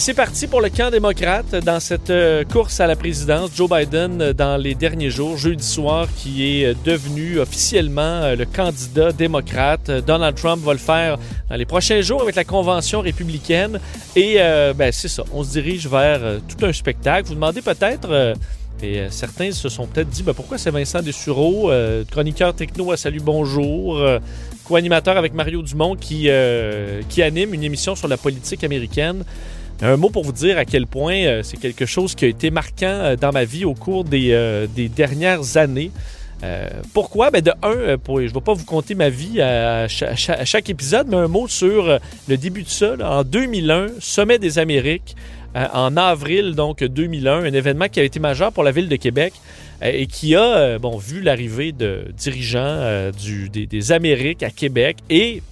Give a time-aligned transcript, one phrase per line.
[0.00, 3.50] C'est parti pour le camp démocrate dans cette euh, course à la présidence.
[3.54, 8.44] Joe Biden, euh, dans les derniers jours, jeudi soir, qui est euh, devenu officiellement le
[8.44, 9.90] candidat démocrate.
[10.04, 11.16] Donald Trump va le faire
[11.48, 13.78] dans les prochains jours avec la convention républicaine.
[14.16, 14.38] Et
[14.74, 17.28] ben, c'est ça, on se dirige vers tout un spectacle.
[17.28, 18.34] Vous demandez peut-être...
[18.82, 21.70] Et certains se sont peut-être dit ben, pourquoi c'est Vincent Dessureau,
[22.10, 24.04] chroniqueur techno à Salut Bonjour,
[24.64, 26.28] co-animateur avec Mario Dumont qui,
[27.08, 29.24] qui anime une émission sur la politique américaine?
[29.82, 32.50] Un mot pour vous dire à quel point euh, c'est quelque chose qui a été
[32.50, 35.90] marquant euh, dans ma vie au cours des, euh, dernières années.
[36.92, 37.30] pourquoi?
[37.30, 41.16] Ben de un, je ne vais pas vous conter ma vie à, chaque, épisode, mais
[41.16, 42.94] un mot sur le début de ça.
[43.02, 45.16] en 2001, Sommet des Amériques,
[45.54, 49.32] en avril donc 2001, un événement qui a été majeur pour la ville de Québec
[49.82, 53.10] et qui a bon, vu l'arrivée de dirigeants
[53.50, 55.42] des Amériques à Québec et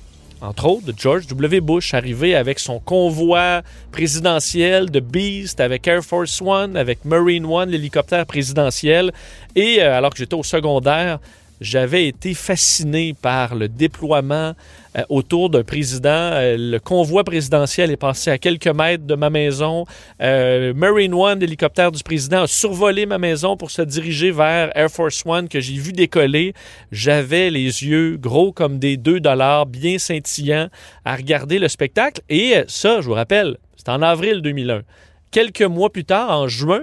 [0.42, 1.60] entre autres, George W.
[1.60, 3.62] Bush, arrivé avec son convoi
[3.92, 9.12] présidentiel de Beast, avec Air Force One, avec Marine One, l'hélicoptère présidentiel.
[9.54, 11.20] Et euh, alors que j'étais au secondaire,
[11.60, 14.54] j'avais été fasciné par le déploiement
[14.96, 16.08] euh, autour d'un président.
[16.10, 19.86] Euh, le convoi présidentiel est passé à quelques mètres de ma maison.
[20.20, 24.90] Euh, Marine One, l'hélicoptère du président, a survolé ma maison pour se diriger vers Air
[24.90, 26.54] Force One que j'ai vu décoller.
[26.90, 30.68] J'avais les yeux gros comme des 2 dollars, bien scintillants,
[31.04, 32.20] à regarder le spectacle.
[32.28, 34.82] Et ça, je vous rappelle, c'est en avril 2001.
[35.30, 36.82] Quelques mois plus tard, en juin,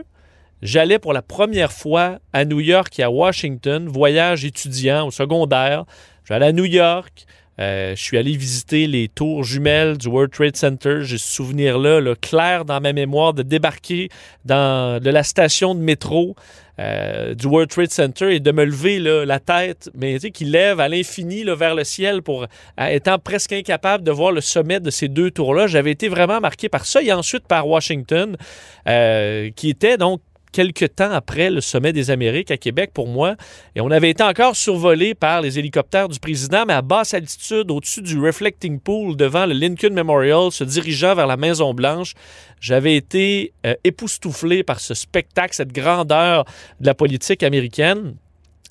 [0.62, 5.86] J'allais pour la première fois à New York et à Washington, voyage étudiant au secondaire.
[6.26, 7.26] J'allais à New York,
[7.59, 10.99] euh, je suis allé visiter les tours jumelles du World Trade Center.
[11.02, 14.09] J'ai ce souvenir-là, clair dans ma mémoire, de débarquer
[14.45, 16.36] dans, de la station de métro
[16.80, 20.45] euh, du World Trade Center et de me lever la tête, mais tu sais, qui
[20.45, 22.45] lève à l'infini vers le ciel pour
[22.80, 25.67] étant presque incapable de voir le sommet de ces deux tours-là.
[25.67, 28.37] J'avais été vraiment marqué par ça et ensuite par Washington,
[28.87, 30.21] euh, qui était donc
[30.52, 33.36] quelques temps après le sommet des Amériques à Québec pour moi.
[33.76, 37.71] Et on avait été encore survolé par les hélicoptères du président, mais à basse altitude,
[37.71, 42.14] au-dessus du Reflecting Pool, devant le Lincoln Memorial, se dirigeant vers la Maison-Blanche.
[42.59, 46.45] J'avais été euh, époustouflé par ce spectacle, cette grandeur
[46.80, 48.15] de la politique américaine.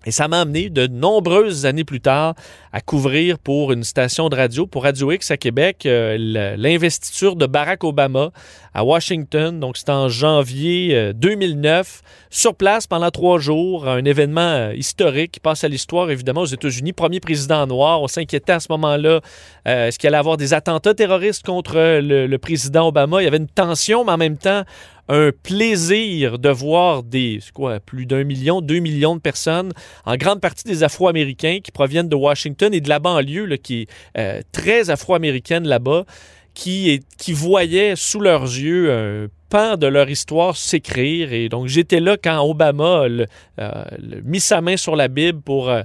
[0.06, 2.34] Et ça m'a amené de nombreuses années plus tard
[2.72, 7.46] à couvrir pour une station de radio, pour Radio X à Québec, euh, l'investiture de
[7.46, 8.30] Barack Obama
[8.74, 9.58] à Washington.
[9.58, 12.02] Donc, c'était en janvier 2009.
[12.04, 16.42] Euh, Sur place, pendant trois jours, un événement euh, historique qui passe à l'histoire, évidemment,
[16.42, 16.92] aux États-Unis.
[16.92, 18.00] Premier président noir.
[18.00, 19.20] On s'inquiétait à ce moment-là.
[19.64, 23.20] Est-ce qu'il allait avoir des attentats terroristes contre le président Obama?
[23.20, 24.62] Il y avait une tension, mais en même temps,
[25.08, 29.72] un plaisir de voir des, quoi, plus d'un million, deux millions de personnes,
[30.04, 33.82] en grande partie des Afro-Américains qui proviennent de Washington et de la banlieue, là, qui
[33.82, 36.04] est euh, très afro-américaine là-bas,
[36.52, 41.32] qui, qui voyaient sous leurs yeux un pan de leur histoire s'écrire.
[41.32, 43.08] Et donc, j'étais là quand Obama a
[43.60, 43.84] euh,
[44.24, 45.82] mis sa main sur la Bible pour euh,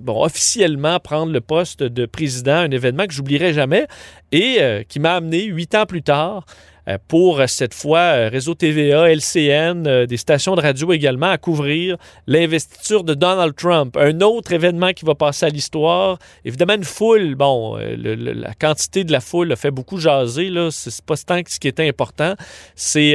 [0.00, 3.86] bon, officiellement prendre le poste de président, un événement que j'oublierai jamais
[4.32, 6.75] et qui m'a amené huit ans plus tard euh,
[7.08, 11.96] pour euh, cette fois euh, Réseau TVA, LCN, des stations de radio également à couvrir
[12.26, 13.96] l'investiture de Donald Trump.
[13.96, 16.18] Un autre événement qui va passer à l'histoire.
[16.44, 20.70] Évidemment, une foule, bon, la quantité de la foule a fait beaucoup jaser, là.
[20.70, 22.34] C'est pas tant ce qui était important.
[22.74, 23.14] C'est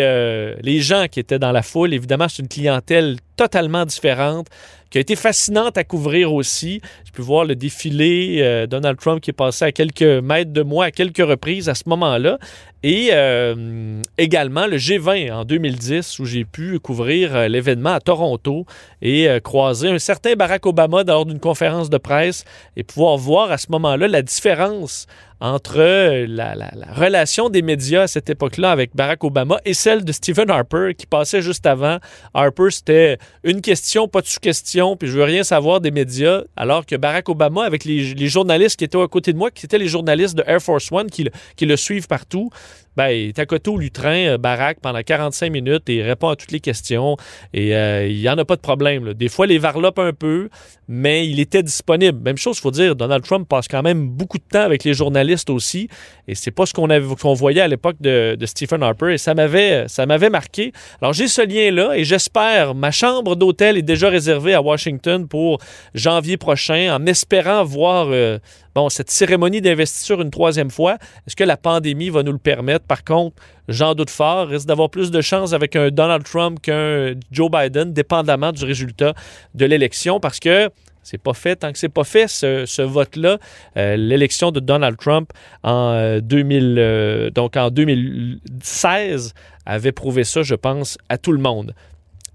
[0.61, 1.93] les gens qui étaient dans la foule.
[1.93, 4.47] Évidemment, c'est une clientèle totalement différente
[4.89, 6.81] qui a été fascinante à couvrir aussi.
[7.05, 10.85] J'ai pu voir le défilé Donald Trump qui est passé à quelques mètres de moi
[10.85, 12.39] à quelques reprises à ce moment-là.
[12.83, 18.65] Et euh, également le G20 en 2010 où j'ai pu couvrir euh, l'événement à Toronto
[19.03, 22.43] et euh, croiser un certain Barack Obama lors d'une conférence de presse
[22.75, 25.05] et pouvoir voir à ce moment-là la différence
[25.41, 26.53] entre la,
[26.95, 31.07] relation des médias à cette époque-là avec Barack Obama et celle de Stephen Harper qui
[31.07, 31.97] passait juste avant.
[32.35, 36.85] Harper, c'était une question, pas de sous-question, puis je veux rien savoir des médias, alors
[36.85, 39.87] que Barack Obama, avec les, journalistes qui étaient à côté de moi, qui étaient les
[39.87, 42.51] journalistes de Air Force One qui, qui le suivent partout,
[42.97, 46.29] ben, il est à côté au lutrin, euh, Barack, pendant 45 minutes et il répond
[46.29, 47.17] à toutes les questions.
[47.53, 49.13] Et euh, il n'y en a pas de problème.
[49.13, 50.49] Des fois, les varlopes un peu,
[50.87, 52.19] mais il était disponible.
[52.21, 54.93] Même chose, il faut dire, Donald Trump passe quand même beaucoup de temps avec les
[54.93, 55.87] journalistes aussi.
[56.27, 59.13] Et c'est pas ce qu'on qu'on voyait à l'époque de, de, Stephen Harper.
[59.13, 60.73] Et ça m'avait ça m'avait marqué.
[61.01, 62.75] Alors j'ai ce lien-là et j'espère.
[62.75, 65.59] Ma chambre d'hôtel est déjà réservée à Washington pour
[65.93, 68.39] janvier prochain, en espérant voir euh,
[68.75, 70.97] bon cette cérémonie d'investiture une troisième fois.
[71.27, 72.85] Est-ce que la pandémie va nous le permettre?
[72.85, 73.35] Par contre,
[73.67, 74.47] j'en doute fort.
[74.47, 79.13] Risque d'avoir plus de chances avec un Donald Trump qu'un Joe Biden, dépendamment du résultat
[79.55, 80.69] de l'élection, parce que
[81.03, 81.55] c'est pas fait.
[81.55, 83.37] Tant que c'est pas fait, ce, vote-là,
[83.77, 85.31] euh, l'élection de Donald Trump
[85.63, 89.33] en, 2000, euh, euh, en 2016
[89.65, 91.73] avait prouvé ça, je pense, à tout le monde.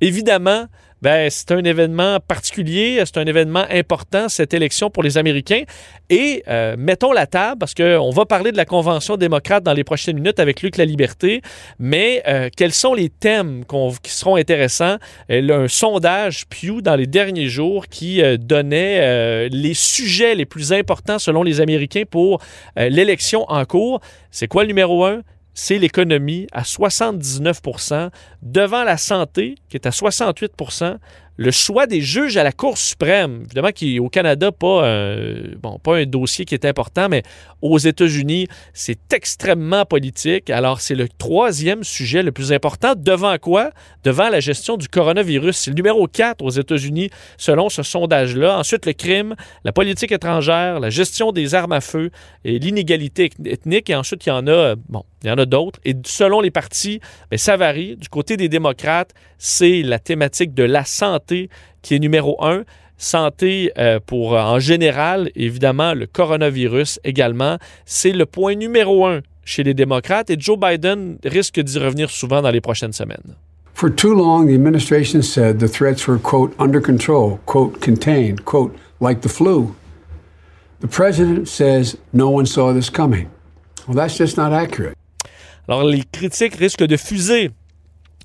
[0.00, 0.66] Évidemment,
[1.02, 5.62] ben, c'est un événement particulier, c'est un événement important, cette élection pour les Américains.
[6.08, 9.84] Et euh, mettons la table, parce qu'on va parler de la Convention démocrate dans les
[9.84, 11.42] prochaines minutes avec Luc La Liberté,
[11.78, 13.64] mais euh, quels sont les thèmes
[14.02, 14.96] qui seront intéressants?
[15.30, 21.18] Euh, un sondage Pew dans les derniers jours qui donnait les sujets les plus importants
[21.18, 22.40] selon les Américains pour
[22.76, 24.00] l'élection en cours.
[24.30, 25.22] C'est quoi le numéro un?
[25.56, 28.10] C'est l'économie à 79%
[28.42, 30.52] devant la santé qui est à 68
[31.36, 35.78] le choix des juges à la Cour suprême, évidemment qui au Canada pas un, bon
[36.06, 37.22] dossier qui est important, mais
[37.62, 40.50] aux États-Unis c'est extrêmement politique.
[40.50, 42.94] Alors c'est le troisième sujet le plus important.
[42.96, 43.70] Devant quoi?
[44.04, 45.56] Devant la gestion du coronavirus.
[45.56, 48.58] C'est le numéro 4 aux États-Unis selon ce sondage-là.
[48.58, 49.34] Ensuite le crime,
[49.64, 52.10] la politique étrangère, la gestion des armes à feu
[52.44, 53.90] et l'inégalité ethnique.
[53.90, 55.80] Et ensuite il y en a bon il y en a d'autres.
[55.84, 57.00] Et selon les partis,
[57.30, 57.96] bien, ça varie.
[57.96, 61.48] Du côté des démocrates, c'est la thématique de la santé
[61.82, 62.64] qui est numéro un.
[62.98, 67.58] Santé euh, pour, en général, évidemment, le coronavirus également.
[67.84, 72.42] C'est le point numéro un chez les démocrates et Joe Biden risque d'y revenir souvent
[72.42, 73.36] dans les prochaines semaines.
[73.74, 78.74] For too long, the administration said the threats were, quote, under control, quote, contained, quote,
[79.00, 79.74] like the flu.
[80.80, 83.28] The president says no one saw this coming.
[83.86, 84.96] Well, that's just not accurate.
[85.68, 87.50] Alors, les critiques risquent de fuser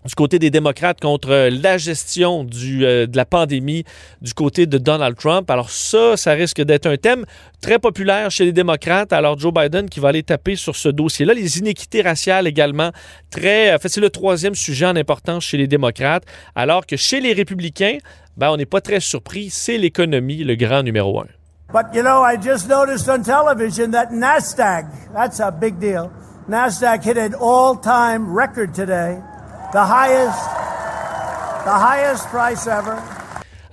[0.05, 3.83] du côté des démocrates contre la gestion euh, de la pandémie
[4.21, 5.49] du côté de Donald Trump.
[5.49, 7.25] Alors ça, ça risque d'être un thème
[7.61, 9.13] très populaire chez les démocrates.
[9.13, 11.33] Alors Joe Biden qui va aller taper sur ce dossier-là.
[11.33, 12.91] Les inéquités raciales également,
[13.29, 13.73] très...
[13.73, 16.23] En fait, c'est le troisième sujet en importance chez les démocrates.
[16.55, 17.97] Alors que chez les républicains,
[18.37, 19.49] ben, on n'est pas très surpris.
[19.49, 21.27] C'est l'économie, le grand numéro un.
[21.71, 26.11] But you know, I just noticed on television that NASDAQ, that's a big deal.
[26.49, 29.17] NASDAQ hit an all time record today,
[29.71, 30.43] the highest,
[31.63, 33.20] the highest price ever.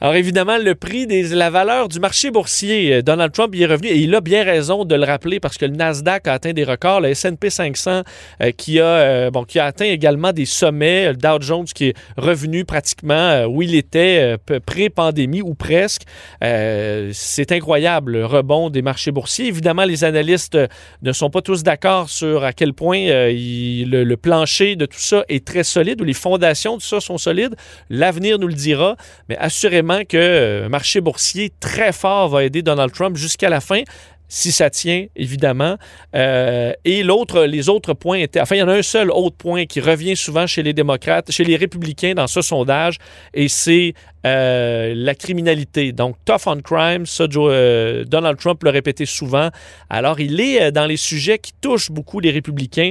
[0.00, 3.66] Alors évidemment, le prix des la valeur du marché boursier, euh, Donald Trump y est
[3.66, 6.52] revenu et il a bien raison de le rappeler parce que le Nasdaq a atteint
[6.52, 8.02] des records, le S&P 500
[8.40, 11.86] euh, qui a euh, bon qui a atteint également des sommets, le Dow Jones qui
[11.86, 16.02] est revenu pratiquement où il était pré-pandémie ou presque.
[16.40, 19.46] c'est incroyable le rebond des marchés boursiers.
[19.46, 20.56] Évidemment, les analystes
[21.02, 25.24] ne sont pas tous d'accord sur à quel point le, le plancher de tout ça
[25.28, 27.56] est très solide ou les fondations de ça sont solides.
[27.90, 28.96] L'avenir nous le dira,
[29.28, 33.60] mais assurément que un euh, marché boursier très fort va aider Donald Trump jusqu'à la
[33.60, 33.82] fin
[34.28, 35.76] si ça tient, évidemment.
[36.14, 38.40] Euh, et l'autre, les autres points étaient.
[38.40, 41.32] Enfin, il y en a un seul autre point qui revient souvent chez les démocrates,
[41.32, 42.98] chez les républicains dans ce sondage,
[43.32, 43.94] et c'est
[44.26, 45.92] euh, la criminalité.
[45.92, 49.50] Donc, tough on crime, ça, euh, Donald Trump l'a répété souvent.
[49.90, 52.90] Alors, il est euh, dans les sujets qui touchent beaucoup les républicains,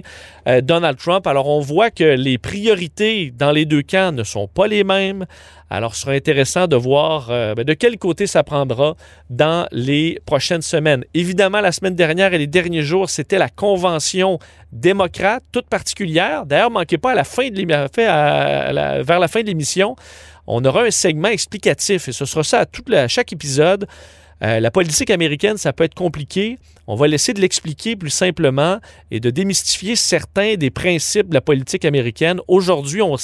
[0.63, 1.27] Donald Trump.
[1.27, 5.25] Alors, on voit que les priorités dans les deux camps ne sont pas les mêmes.
[5.69, 8.95] Alors, ce sera intéressant de voir ben, de quel côté ça prendra
[9.29, 11.03] dans les prochaines semaines.
[11.13, 14.39] Évidemment, la semaine dernière et les derniers jours, c'était la convention
[14.71, 16.45] démocrate, toute particulière.
[16.45, 17.65] D'ailleurs, manquez pas à la fin de
[19.03, 19.97] vers la fin de l'émission
[20.47, 23.87] on aura un segment explicatif et ce sera ça à, chaque épisode.
[24.43, 26.57] Euh, la politique américaine, ça peut être compliqué.
[26.85, 28.79] On va laisser de l'expliquer plus simplement
[29.11, 32.39] et de démystifier certains des principes de la politique américaine.
[32.47, 33.17] Aujourd'hui, on,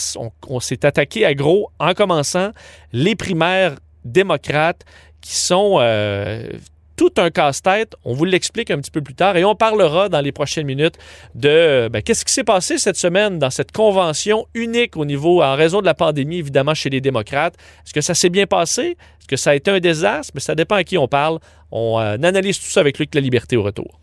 [0.60, 2.52] s'est attaqué à gros en commençant
[2.92, 4.84] les primaires démocrates
[5.22, 6.50] qui sont euh,
[6.96, 7.96] tout un casse-tête.
[8.04, 10.96] On vous l'explique un petit peu plus tard et on parlera dans les prochaines minutes
[11.36, 15.56] de ben, qu'est-ce qui s'est passé cette semaine dans cette convention unique au niveau, en
[15.56, 17.56] raison de la pandémie, évidemment, chez les démocrates.
[17.86, 18.98] Est-ce que ça s'est bien passé?
[19.20, 20.32] Est-ce que ça a été un désastre?
[20.36, 21.40] Mais ça dépend à qui on parle.
[21.72, 24.00] On euh, analyse tout ça avec Luc La Liberté au retour.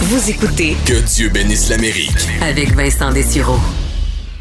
[0.00, 2.10] Vous écoutez Que Dieu bénisse l'Amérique
[2.42, 3.58] avec Vincent Dessureau.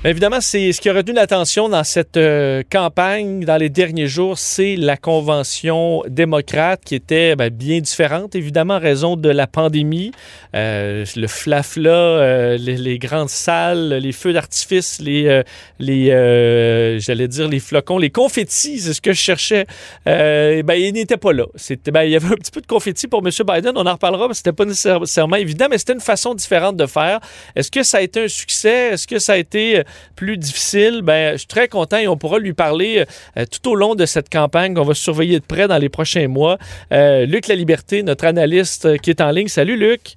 [0.10, 4.38] Évidemment, c'est ce qui a retenu l'attention dans cette euh, campagne dans les derniers jours,
[4.38, 10.12] c'est la convention démocrate qui était ben, bien différente, évidemment, en raison de la pandémie.
[10.56, 15.42] Euh, le flafla, euh, les, les, grandes salles, les feux d'artifice, les,
[15.80, 19.66] les j'allais dire les flocons, les confettis, c'est ce que je cherchais.
[20.06, 21.46] ben, il n'était pas là.
[21.56, 23.32] C'était, ben, il y avait un petit peu de confettis pour M.
[23.48, 26.86] Biden, on en reparlera, mais c'était pas nécessairement évident, mais c'était une façon différente de
[26.86, 27.20] faire.
[27.56, 28.94] Est-ce que ça a été un succès?
[28.94, 29.84] Est-ce que ça a été
[30.16, 33.06] plus difficile, ben, je suis très content et on pourra lui parler
[33.38, 36.28] euh, tout au long de cette campagne qu'on va surveiller de près dans les prochains
[36.28, 36.58] mois.
[36.92, 39.48] Euh, Luc La Liberté, notre analyste euh, qui est en ligne.
[39.48, 40.16] Salut Luc.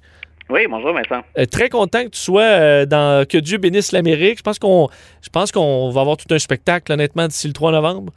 [0.49, 1.23] Oui, bonjour Vincent.
[1.51, 4.37] très content que tu sois dans Que Dieu bénisse l'Amérique.
[4.37, 4.87] Je pense qu'on
[5.21, 8.13] je pense qu'on va avoir tout un spectacle honnêtement d'ici le 3 novembre.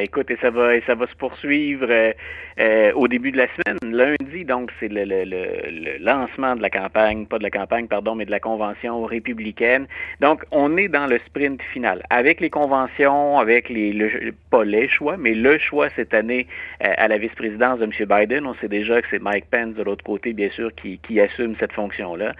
[0.00, 2.12] Écoute, et ça va, et ça va se poursuivre euh,
[2.58, 3.78] euh, au début de la semaine.
[3.96, 8.14] Lundi, donc, c'est le, le, le, lancement de la campagne, pas de la campagne, pardon,
[8.14, 9.86] mais de la convention républicaine.
[10.20, 12.02] Donc, on est dans le sprint final.
[12.10, 16.46] Avec les conventions, avec les, le, pas les choix, mais le choix cette année
[16.84, 17.92] euh, à la vice-présidence de M.
[18.08, 21.20] Biden, on sait déjà que c'est Mike Pence de l'autre côté, bien sûr, qui, qui
[21.20, 22.32] assume cette fonction-là.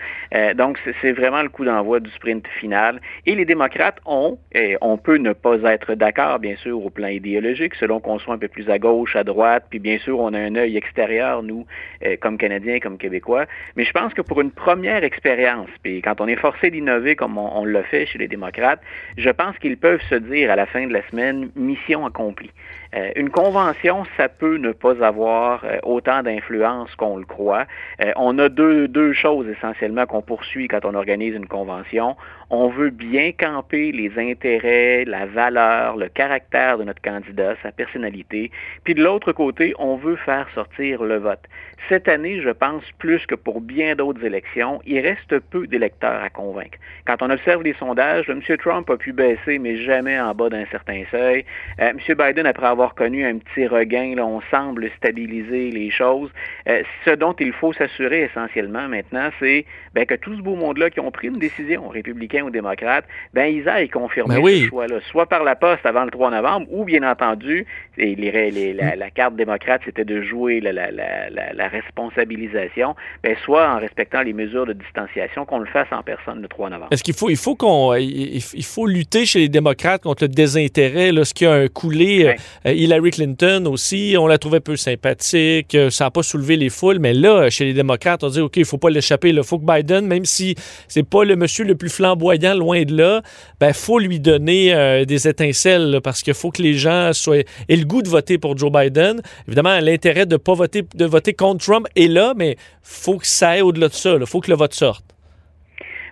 [0.54, 3.00] donc, c'est vraiment le coup d'envoi du sprint final.
[3.26, 7.08] Et les démocrates ont, et on peut ne pas être d'accord, bien sûr, au plan
[7.08, 10.32] idéologique, selon qu'on soit un peu plus à gauche, à droite, puis bien sûr, on
[10.34, 11.66] a un œil extérieur, nous,
[12.04, 13.46] euh, comme Canadiens, comme Québécois.
[13.76, 17.38] Mais je pense que pour une première expérience, puis quand on est forcé d'innover comme
[17.38, 18.80] on, on l'a fait chez les démocrates,
[19.16, 22.50] je pense qu'ils peuvent se dire à la fin de la semaine, mission accomplie.
[22.96, 27.66] Euh, une convention, ça peut ne pas avoir euh, autant d'influence qu'on le croit.
[28.00, 32.16] Euh, on a deux, deux choses essentiellement qu'on poursuit quand on organise une convention.
[32.48, 38.50] On veut bien camper les intérêts, la valeur, le caractère de notre candidat, sa personnalité.
[38.84, 41.42] Puis de l'autre côté, on veut faire sortir le vote.
[41.88, 46.30] Cette année, je pense plus que pour bien d'autres élections, il reste peu d'électeurs à
[46.30, 46.78] convaincre.
[47.04, 48.40] Quand on observe les sondages, M.
[48.58, 51.44] Trump a pu baisser, mais jamais en bas d'un certain seuil.
[51.78, 51.98] M.
[52.08, 56.30] Biden, après avoir connu un petit regain, là, on semble stabiliser les choses.
[56.68, 59.64] Euh, ce dont il faut s'assurer essentiellement maintenant, c'est
[59.94, 63.46] ben, que tout ce beau monde-là qui ont pris une décision, républicains ou démocrates, ben,
[63.46, 66.84] ils aillent confirmer ben ce choix-là, soit par la poste avant le 3 novembre, ou
[66.84, 67.66] bien entendu,
[67.98, 73.36] et les, les, la, la, carte démocrate, c'était de jouer la, la, la responsabilisation, ben,
[73.44, 76.88] soit en respectant les mesures de distanciation, qu'on le fasse en personne le 3 novembre.
[76.90, 81.12] Est-ce qu'il faut, il faut qu'on, il, faut lutter chez les démocrates contre le désintérêt,
[81.24, 82.26] ce qui a un coulé.
[82.26, 82.32] Euh,
[82.66, 86.70] euh, Hillary Clinton aussi, on la trouvait peu sympathique, euh, ça n'a pas soulevé les
[86.70, 89.58] foules, mais là, chez les démocrates, on dit, OK, il faut pas l'échapper, il faut
[89.58, 90.54] que Biden, même si
[90.88, 93.22] c'est pas le monsieur le plus flamboyant, loin de là,
[93.60, 97.84] ben, faut lui donner des étincelles, parce qu'il faut que les gens soient, aient le
[97.84, 99.20] goût de voter pour Joe Biden.
[99.46, 103.50] Évidemment, l'intérêt de pas voter, de voter contre Trump est là, mais faut que ça
[103.50, 104.16] aille au-delà de ça.
[104.18, 105.04] Il faut que le vote sorte.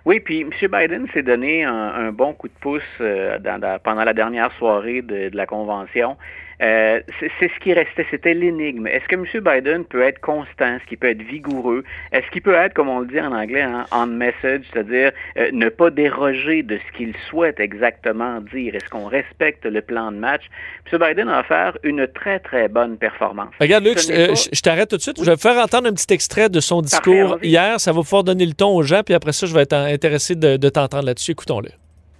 [0.05, 0.51] Oui, puis M.
[0.61, 3.39] Biden s'est donné un, bon coup de pouce euh,
[3.83, 6.15] pendant la dernière soirée de la convention.
[6.61, 7.01] Euh,
[7.39, 8.87] c'est ce qui restait, c'était l'énigme.
[8.87, 9.25] Est-ce que M.
[9.43, 12.99] Biden peut être constant, est-ce qu'il peut être vigoureux, est-ce qu'il peut être, comme on
[12.99, 17.13] le dit en anglais, hein, on message, c'est-à-dire euh, ne pas déroger de ce qu'il
[17.29, 18.75] souhaite exactement dire?
[18.75, 20.43] Est-ce qu'on respecte le plan de match?
[20.91, 20.99] M.
[20.99, 23.53] Biden a offert une très, très bonne performance.
[23.59, 25.17] Regarde, Luc, euh, je, t'arrête tout de suite.
[25.23, 27.79] Je vais faire entendre un petit extrait de son discours hier.
[27.79, 30.35] Ça va pouvoir donner le ton aux gens, puis après ça, je vais être intéressé
[30.35, 31.31] de, de t'entendre là-dessus.
[31.31, 31.69] Écoutons-le.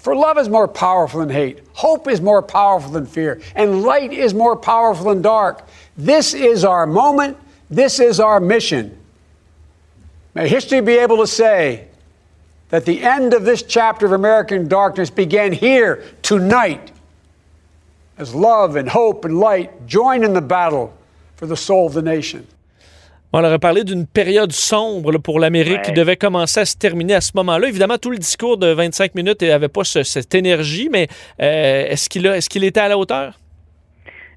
[0.06, 4.14] For love is more powerful than hate, hope is more powerful than fear, and light
[4.14, 5.68] is more powerful than dark.
[5.98, 7.38] This is our moment,
[7.72, 8.96] this is our mission.
[10.36, 11.88] May history be able to say
[12.70, 16.92] that the end of this chapter of American darkness began here tonight
[18.20, 20.96] as love and hope and light join in the battle
[21.36, 22.46] for the soul of the nation.
[23.38, 27.16] On leur a parlé d'une période sombre pour l'Amérique qui devait commencer à se terminer
[27.16, 27.68] à ce moment-là.
[27.68, 31.10] Évidemment, tout le discours de 25 minutes n'avait pas cette énergie, mais
[31.42, 33.38] euh, est-ce qu'il est était à la hauteur?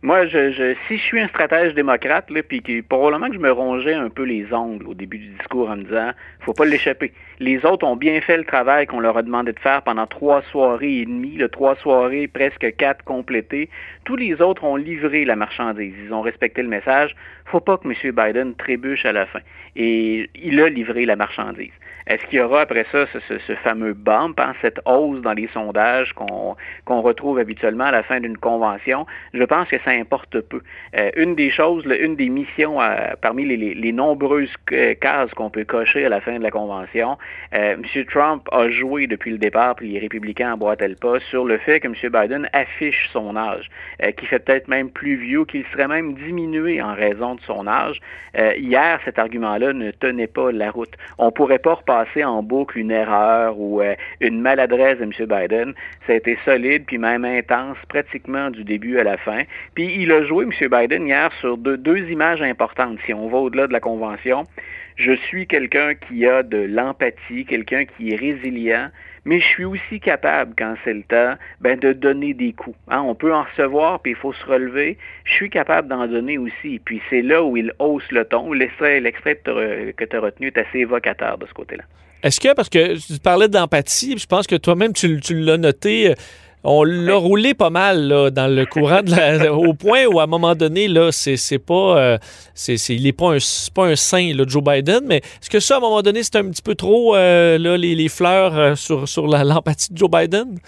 [0.02, 3.50] Moi, je, je, si je suis un stratège démocrate, là, puis probablement que je me
[3.50, 7.12] rongeais un peu les ongles au début du discours en me disant, faut pas l'échapper.
[7.40, 10.42] Les autres ont bien fait le travail qu'on leur a demandé de faire pendant trois
[10.50, 13.70] soirées et demie, le trois soirées, presque quatre complétées.
[14.08, 15.92] Tous les autres ont livré la marchandise.
[16.02, 17.14] Ils ont respecté le message.
[17.44, 17.94] Faut pas que M.
[18.14, 19.40] Biden trébuche à la fin.
[19.76, 21.72] Et il a livré la marchandise.
[22.08, 26.14] Est-ce qu'il y aura après ça ce, fameux bump, hein, cette hausse dans les sondages
[26.14, 26.56] qu'on
[27.02, 29.04] retrouve habituellement à la fin d'une convention?
[29.34, 30.62] Je pense que ça importe peu.
[30.96, 35.64] Euh, une des choses, une des missions euh, parmi les, nombreuses euh, cases qu'on peut
[35.64, 37.18] cocher à la fin de la convention,
[37.52, 37.82] M.
[38.10, 41.80] Trump a joué depuis le départ, puis les républicains emboîtaient le pas, sur le fait
[41.80, 41.94] que M.
[42.10, 43.68] Biden affiche son âge,
[44.16, 48.00] qui fait peut-être même plus vieux, qu'il serait même diminué en raison de son âge.
[48.38, 50.92] Euh, hier, cet argument-là ne tenait pas la route.
[51.18, 55.12] On pourrait pas repasser en boucle une erreur ou euh, une maladresse de M.
[55.18, 55.74] Biden.
[56.06, 59.42] Ça a été solide, puis même intense, pratiquement du début à la fin.
[59.74, 60.68] Puis il a joué, M.
[60.68, 64.46] Biden, hier, sur deux, deux images importantes, si on va au-delà de la Convention.
[64.98, 68.90] Je suis quelqu'un qui a de l'empathie, quelqu'un qui est résilient,
[69.24, 72.76] mais je suis aussi capable, quand c'est le temps, ben, de donner des coups.
[72.88, 73.02] Hein.
[73.02, 74.98] On peut en recevoir, puis il faut se relever.
[75.24, 76.80] Je suis capable d'en donner aussi.
[76.84, 78.52] Puis c'est là où il hausse le ton.
[78.52, 81.84] L'extrait, que tu as retenu est assez évocateur de ce côté-là.
[82.24, 86.14] Est-ce que, parce que tu parlais d'empathie, je pense que toi-même, tu, tu l'as noté,
[86.64, 90.24] on l'a roulé pas mal là, dans le courant de la, au point où à
[90.24, 92.18] un moment donné là c'est c'est pas euh,
[92.54, 93.38] c'est il est pas un
[93.74, 96.36] pas un saint là, Joe Biden mais est-ce que ça à un moment donné c'est
[96.36, 100.10] un petit peu trop euh, là les, les fleurs euh, sur sur l'empathie de Joe
[100.10, 100.58] Biden?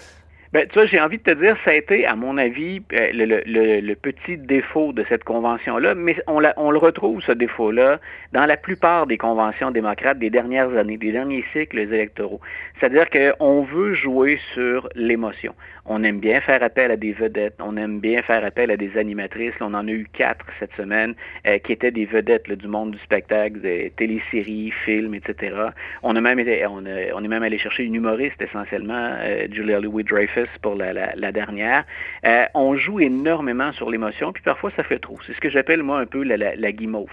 [0.53, 3.11] Ben, tu vois, j'ai envie de te dire, ça a été, à mon avis, euh,
[3.13, 7.31] le, le, le petit défaut de cette convention-là, mais on, la, on le retrouve, ce
[7.31, 8.01] défaut-là,
[8.33, 12.41] dans la plupart des conventions démocrates des dernières années, des derniers cycles électoraux.
[12.79, 15.55] C'est-à-dire qu'on veut jouer sur l'émotion.
[15.85, 18.97] On aime bien faire appel à des vedettes, on aime bien faire appel à des
[18.97, 19.53] animatrices.
[19.61, 21.15] on en a eu quatre cette semaine
[21.47, 25.55] euh, qui étaient des vedettes du monde du spectacle, des téléséries, films, etc.
[26.03, 29.79] On a même été, on, on est même allé chercher une humoriste essentiellement, euh, Julia
[29.79, 31.85] Louis-Dreyfus pour la, dernière.
[32.25, 35.17] Euh, on joue énormément sur l'émotion, puis parfois ça fait trop.
[35.25, 37.09] C'est ce que j'appelle moi un peu la, la guimauve.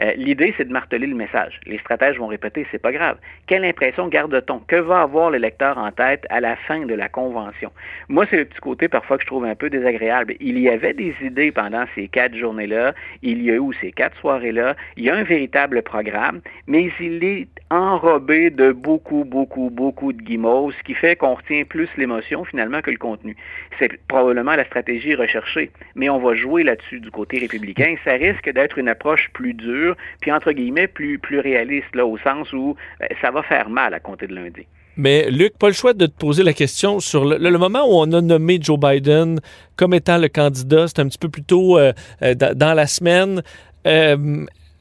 [0.00, 1.60] Euh, l'idée, c'est de marteler le message.
[1.66, 3.18] Les stratèges vont répéter, c'est pas grave.
[3.46, 4.60] Quelle impression garde-t-on?
[4.60, 7.70] Que va avoir le lecteur en tête à la fin de la convention?
[8.08, 10.34] Moi, c'est le petit côté parfois que je trouve un peu désagréable.
[10.40, 14.18] Il y avait des idées pendant ces quatre journées-là, il y a eu ces quatre
[14.18, 20.12] soirées-là, il y a un véritable programme, mais il est enrobé de beaucoup, beaucoup, beaucoup
[20.12, 23.36] de guimauves, ce qui fait qu'on retient plus l'émotion finalement que le contenu.
[23.78, 27.96] C'est probablement la stratégie recherchée, mais on va jouer là-dessus du côté républicain.
[28.04, 32.16] Ça risque d'être une approche plus dure puis entre guillemets plus, plus réaliste, là, au
[32.18, 34.66] sens où euh, ça va faire mal à compter de lundi.
[34.96, 38.12] Mais Luc, pas le choix de te poser la question sur le, moment où on
[38.12, 39.40] a nommé Joe Biden
[39.74, 43.42] comme étant le candidat, c'est un petit peu plus tôt euh, euh, dans la semaine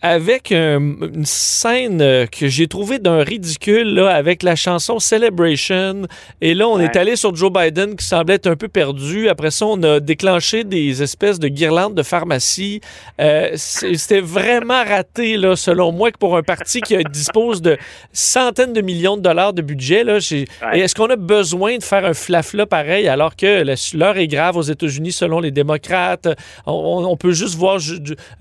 [0.02, 6.08] avec une scène euh, que j'ai trouvée d'un ridicule là, avec la chanson Celebration.
[6.42, 9.30] Et là, on est allé sur Joe Biden qui semblait être un peu perdu.
[9.30, 12.82] Après ça, on a déclenché des espèces de guirlandes de pharmacie.
[13.20, 17.78] Euh, C'était vraiment raté, là, selon moi, que pour un parti qui dispose de
[18.12, 20.04] centaines de millions de dollars de budget.
[20.04, 23.64] Là, Est-ce qu'on a besoin de faire un flafla pareil alors que
[23.96, 26.28] l'heure est grave aux États-Unis selon les démocrates?
[26.66, 27.80] On, on peut juste voir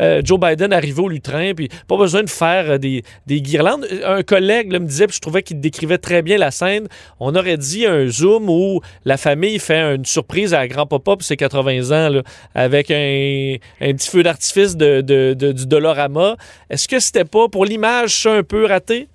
[0.01, 3.03] euh, Joe Biden arriver au lutrin puis pas besoin de faire euh, des,
[3.41, 3.87] guirlandes.
[4.05, 7.57] Un collègue me disait, puis je trouvais qu'il décrivait très bien la scène, on aurait
[7.57, 12.23] dit un zoom où la famille fait une surprise à grand-papa pour ses 80 ans,
[12.55, 15.01] avec un, petit feu d'artifice de,
[15.35, 16.37] du Dolorama.
[16.69, 19.09] Est-ce que c'était pas, pour l'image, ça un peu raté?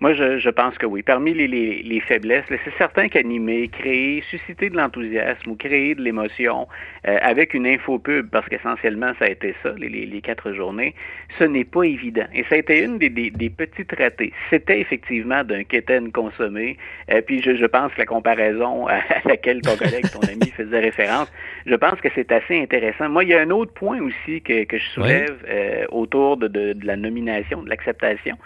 [0.00, 1.02] Moi, je, je, pense que oui.
[1.02, 6.02] Parmi les, les, les faiblesses, c'est certain qu'animer, créer, susciter de l'enthousiasme ou créer de
[6.02, 6.68] l'émotion
[7.08, 10.94] euh, avec une infopub, parce qu'essentiellement, ça a été ça, les, les, quatre journées,
[11.36, 12.26] ce n'est pas évident.
[12.32, 14.32] Et ça a été une des, des, des petites ratées.
[14.50, 16.76] C'était effectivement d'un quétaine consommé.
[17.10, 20.78] Euh, puis je, je, pense que la comparaison à laquelle ton collègue, ton ami faisait
[20.78, 21.32] référence,
[21.66, 23.08] je pense que c'est assez intéressant.
[23.08, 26.46] Moi, il y a un autre point aussi que, que je soulève euh, autour de,
[26.46, 28.36] de, de la nomination, de l'acceptation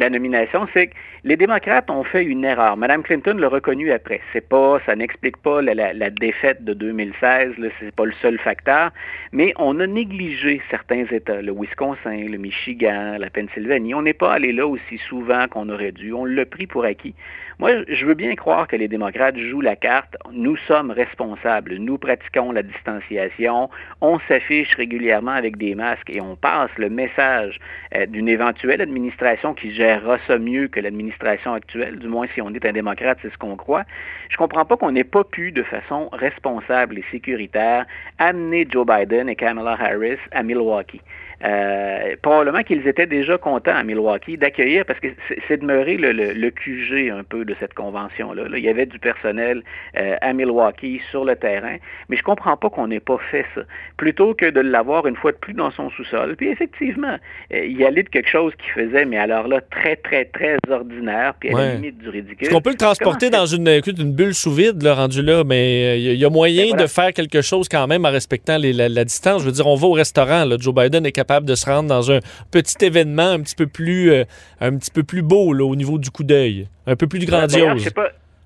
[0.00, 2.76] la nomination, c'est que les démocrates ont fait une erreur.
[2.76, 4.20] Mme Clinton l'a reconnu après.
[4.32, 8.90] C'est pas, ça n'explique pas la, défaite de 2016, ce c'est pas le seul facteur,
[9.32, 13.94] mais on a négligé certains États, le Wisconsin, le Michigan, la Pennsylvanie.
[13.94, 16.12] On n'est pas allé là aussi souvent qu'on aurait dû.
[16.12, 17.14] On l'a pris pour acquis.
[17.60, 20.16] Moi, je veux bien croire que les démocrates jouent la carte.
[20.32, 21.74] Nous sommes responsables.
[21.78, 23.68] Nous pratiquons la distanciation.
[24.00, 27.58] On s'affiche régulièrement avec des masques et on passe le message
[27.96, 31.98] euh, d'une éventuelle administration qui gérera ça mieux que l'administration actuelle.
[31.98, 33.82] Du moins, si on est un démocrate, c'est ce qu'on croit.
[34.28, 37.86] Je comprends pas qu'on n'ait pas pu, de façon responsable et sécuritaire,
[38.18, 41.00] amener Joe Biden et Kamala Harris à Milwaukee.
[41.44, 45.06] Euh, probablement qu'ils étaient déjà contents à Milwaukee d'accueillir, parce que
[45.46, 48.44] c'est demeuré le, le, le, QG un peu de cette convention-là.
[48.56, 49.62] Il y avait du personnel
[49.96, 51.76] euh, à Milwaukee sur le terrain,
[52.08, 53.60] mais je comprends pas qu'on n'ait pas fait ça.
[53.96, 56.34] Plutôt que de l'avoir une fois de plus dans son sous-sol.
[56.36, 57.16] Puis effectivement,
[57.54, 60.56] euh, il y allait de quelque chose qui faisait, mais alors là, très, très, très
[60.68, 62.48] ordinaire, puis à la limite du ridicule.
[62.48, 66.00] Est-ce qu'on peut le transporter dans une, une bulle sous vide, là, rendu là, mais
[66.00, 68.88] il y, a moyen ben de faire quelque chose quand même en respectant les, la,
[68.88, 69.42] la, distance?
[69.42, 71.88] Je veux dire, on va au restaurant, là, Joe Biden est capable de se rendre
[71.88, 74.24] dans un petit événement un petit peu plus, euh,
[74.60, 77.88] un petit peu plus beau là, au niveau du coup d'œil, un peu plus grandiose.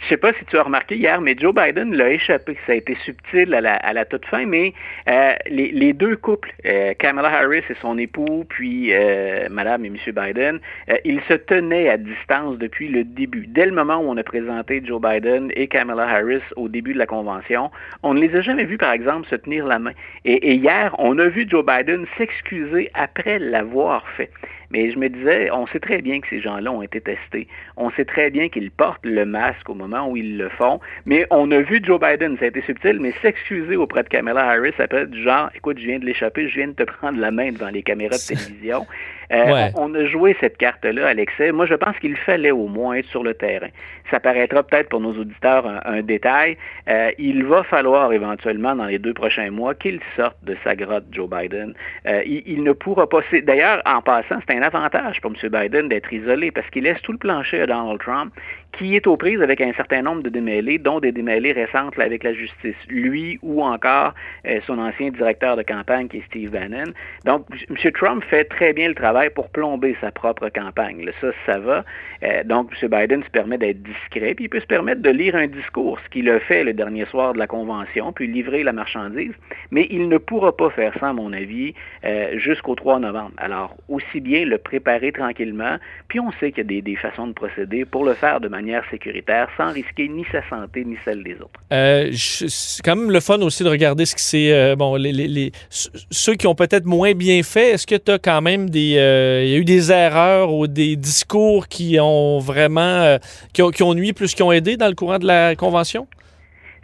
[0.03, 2.59] Je je sais pas si tu as remarqué hier, mais Joe Biden l'a échappé.
[2.67, 4.75] Ça a été subtil à la, toute fin, mais
[5.09, 10.12] euh, les, deux couples, euh, Kamala Harris et son époux, puis euh, Madame et Monsieur
[10.12, 10.61] Biden,
[11.07, 13.47] ils se tenaient à distance depuis le début.
[13.47, 16.99] Dès le moment où on a présenté Joe Biden et Kamala Harris au début de
[16.99, 17.71] la convention,
[18.03, 19.93] on ne les a jamais vus, par exemple, se tenir la main.
[20.27, 24.29] Et hier, on a vu Joe Biden s'excuser après l'avoir fait.
[24.73, 27.47] Mais je me disais, on sait très bien que ces gens-là ont été testés.
[27.77, 30.81] On sait très bien qu'ils portent le masque au moment où ils le font.
[31.05, 34.49] Mais on a vu Joe Biden, ça a été subtil, mais s'excuser auprès de Kamala
[34.49, 34.73] Harris,
[35.09, 37.69] du genre, écoute, je viens de l'échapper, je viens de te prendre la main devant
[37.69, 38.87] les caméras de télévision.
[39.33, 39.71] Euh, Ouais.
[39.77, 41.53] on, on a joué cette carte-là à l'excès.
[41.53, 43.68] Moi, je pense qu'il fallait au moins être sur le terrain.
[44.11, 46.57] Ça paraîtra peut-être pour nos auditeurs un, un détail.
[46.88, 51.05] Euh, il va falloir éventuellement, dans les deux prochains mois, qu'il sorte de sa grotte,
[51.12, 51.75] Joe Biden.
[52.07, 53.21] Euh, il, il ne pourra pas...
[53.42, 55.49] D'ailleurs, en passant, c'est un avantage pour M.
[55.51, 58.33] Biden d'être isolé parce qu'il laisse tout le plancher à Donald Trump,
[58.73, 62.25] qui est aux prises avec un certain nombre de démêlés, dont des démêlés récentes avec
[62.25, 62.77] la justice.
[62.89, 64.15] Lui ou encore
[64.47, 66.93] euh, son ancien directeur de campagne, qui est Steve Bannon.
[67.25, 67.93] Donc, M.
[67.93, 71.09] Trump fait très bien le travail pour plomber sa propre campagne.
[71.21, 71.85] Ça, ça va.
[72.23, 72.89] Euh, donc, M.
[72.89, 76.09] Biden se permet d'être discret, puis il peut se permettre de lire un discours, ce
[76.09, 79.33] qu'il a fait le dernier soir de la convention, puis livrer la marchandise.
[79.71, 83.33] Mais il ne pourra pas faire ça, à mon avis, euh, jusqu'au 3 novembre.
[83.37, 85.77] Alors, aussi bien le préparer tranquillement,
[86.09, 88.49] puis on sait qu'il y a des, des façons de procéder pour le faire de
[88.49, 91.61] manière sécuritaire, sans risquer ni sa santé ni celle des autres.
[91.72, 94.53] Euh, c'est quand même le fun aussi de regarder ce qui c'est.
[94.53, 98.18] euh, bon, les, les- ceux qui ont peut-être moins bien fait, est-ce que tu as
[98.18, 98.96] quand même des.
[98.98, 102.81] euh, Il y a eu des erreurs ou des discours qui ont vraiment.
[102.81, 103.18] euh,
[103.53, 106.07] qui, ont, qui ont nui plus qu'ils ont aidé dans le courant de la convention?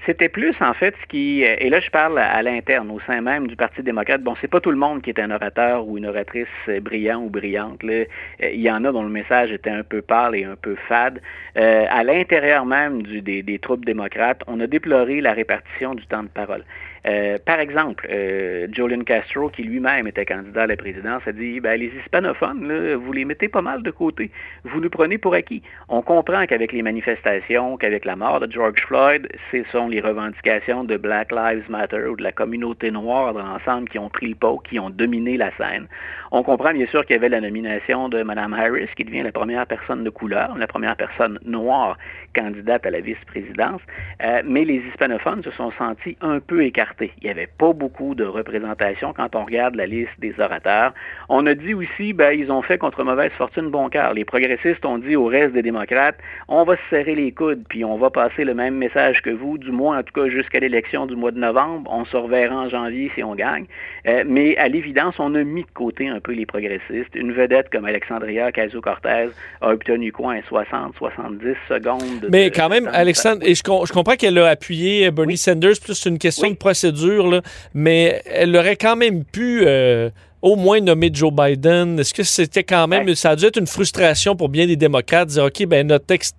[0.09, 3.21] C'était plus, en fait, ce qui, euh, et là je parle à, l'interne, au sein
[3.21, 5.99] même du Parti démocrate, bon, c'est pas tout le monde qui est un orateur ou
[5.99, 7.85] une oratrice euh, brillant ou brillante.
[7.85, 8.07] Euh,
[8.40, 11.21] il y en a dont le message était un peu pâle et un peu fade.
[11.57, 16.64] À l'intérieur même des troupes démocrates, on a déploré la répartition du temps de parole.
[17.06, 18.66] Euh, par exemple, euh,
[19.06, 23.12] Castro, qui lui-même était candidat à la présidence, a dit ben, les hispanophones, là, vous
[23.12, 24.30] les mettez pas mal de côté.
[24.64, 25.62] Vous nous prenez pour acquis.
[25.88, 30.84] On comprend qu'avec les manifestations, qu'avec la mort de George Floyd, ce sont les revendications
[30.84, 34.34] de Black Lives Matter ou de la communauté noire dans l'ensemble qui ont pris le
[34.34, 35.87] pot, qui ont dominé la scène.
[36.30, 39.32] On comprend bien sûr qu'il y avait la nomination de Mme Harris, qui devient la
[39.32, 41.96] première personne de couleur, la première personne noire
[42.34, 43.80] candidate à la vice-présidence,
[44.22, 46.88] euh, mais les hispanophones se sont sentis un peu écartés.
[47.01, 50.92] Il n'y avait pas beaucoup de représentation quand on regarde la liste des orateurs.
[51.29, 54.14] On a dit aussi, ben, ils ont fait contre mauvaise fortune bon cœur.
[54.14, 56.16] Les progressistes ont dit au reste des démocrates,
[56.48, 59.59] on va se serrer les coudes, puis on va passer le même message que vous,
[59.59, 61.90] du moins en tout cas jusqu'à l'élection du mois de novembre.
[61.92, 63.66] On se reverra en janvier si on gagne.
[64.07, 67.14] Euh, mais à l'évidence, on a mis de côté un peu les progressistes.
[67.14, 69.29] Une vedette comme Alexandria Ocasio-Cortez
[69.61, 73.85] a obtenu quoi, un 60-70 secondes de- Mais de- quand même, Alexandre, et je, com-
[73.87, 76.55] je comprends qu'elle a appuyé Bernie Sanders, plus c'est une question Oui.
[76.55, 77.40] de procédure, là,
[77.74, 80.10] mais elle aurait quand même pu euh,
[80.42, 81.98] au moins nommer Joe Biden.
[81.98, 83.14] Est-ce que c'était quand même, Ouais.
[83.14, 86.12] ça a dû être une frustration pour bien des démocrates, de dire, OK, ben notre,
[86.14, 86.32] ex-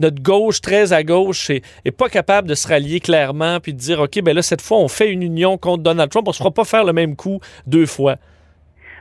[0.00, 3.78] notre gauche, très à gauche, est, est pas capable de se rallier clairement, puis de
[3.78, 6.38] dire, OK, ben là, cette fois, on fait une union contre Donald Trump, on se
[6.38, 8.16] fera pas faire le même coup deux fois.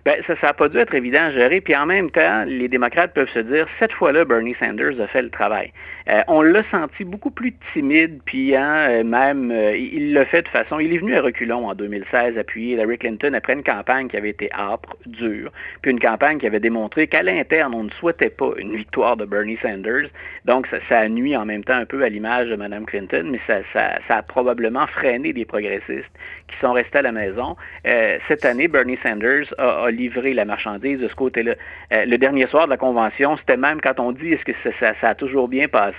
[0.06, 1.62] Ben, ça n'a pas dû être évident à gérer.
[1.62, 5.22] Puis en même temps, les démocrates peuvent se dire, cette fois-là, Bernie Sanders a fait
[5.22, 5.72] le travail.
[6.10, 10.42] Euh, on l'a senti beaucoup plus timide, puis hein, euh, même, euh, il l'a fait
[10.42, 10.80] de façon...
[10.80, 14.30] Il est venu à reculons en 2016, appuyer Hillary Clinton après une campagne qui avait
[14.32, 18.52] été âpre, dure, puis une campagne qui avait démontré qu'à l'interne, on ne souhaitait pas
[18.58, 20.10] une victoire de Bernie Sanders.
[20.46, 23.40] Donc, ça, ça nuit en même temps un peu à l'image de Mme Clinton, mais
[23.48, 26.12] ça, ça, ça a probablement freiné des progressistes
[26.48, 27.56] qui sont restés à la maison.
[27.88, 31.54] Euh, cette année, Bernie Sanders a, a livré la marchandise de ce côté-là.
[31.94, 34.94] Euh, le dernier soir de la convention, c'était même quand on dit est-ce que ça-
[35.00, 35.93] ça a toujours bien passé,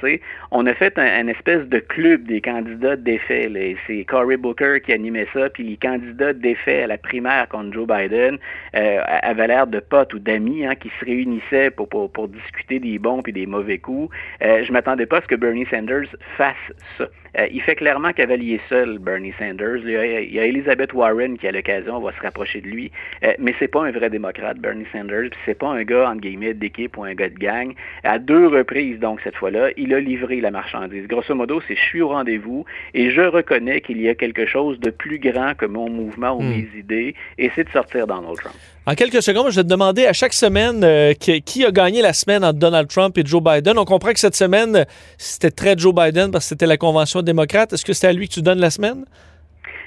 [0.50, 3.50] on a fait un, espèce de club des candidats défaits.
[3.50, 3.60] là.
[3.60, 7.72] Et C'est Cory Booker qui animait ça, puis les candidats défaits à la primaire contre
[7.72, 8.38] Joe Biden
[8.76, 11.88] euh, avaient l'air de potes ou d'amis hein, qui se réunissaient pour,
[12.28, 14.14] discuter des bons puis des mauvais coups.
[14.42, 16.56] Euh, je m'attendais pas à ce que Bernie Sanders fasse
[16.98, 17.08] ça.
[17.38, 19.78] Euh, il fait clairement cavalier seul, Bernie Sanders.
[19.84, 22.92] Il y a, Elizabeth Warren qui, à l'occasion, va se rapprocher de lui.
[23.24, 25.30] Euh, mais c'est pas un vrai démocrate, Bernie Sanders.
[25.44, 27.74] C'est pas un gars, entre guillemets, d'équipe ou un gars de gang.
[28.04, 31.06] À deux reprises, donc, cette fois-là, il a livré la marchandise.
[31.06, 34.78] Grosso modo, c'est je suis au rendez-vous et je reconnais qu'il y a quelque chose
[34.80, 36.50] de plus grand que mon mouvement ou Hmm.
[36.50, 38.54] mes idées et c'est de sortir Donald Trump.
[38.86, 42.02] En quelques secondes, je vais te demander à chaque semaine euh, qui, qui a gagné
[42.02, 43.78] la semaine entre Donald Trump et Joe Biden?
[43.78, 44.84] On comprend que cette semaine,
[45.16, 47.72] c'était très Joe Biden parce que c'était la convention démocrate.
[47.72, 49.04] Est-ce que c'est à lui que tu donnes la semaine?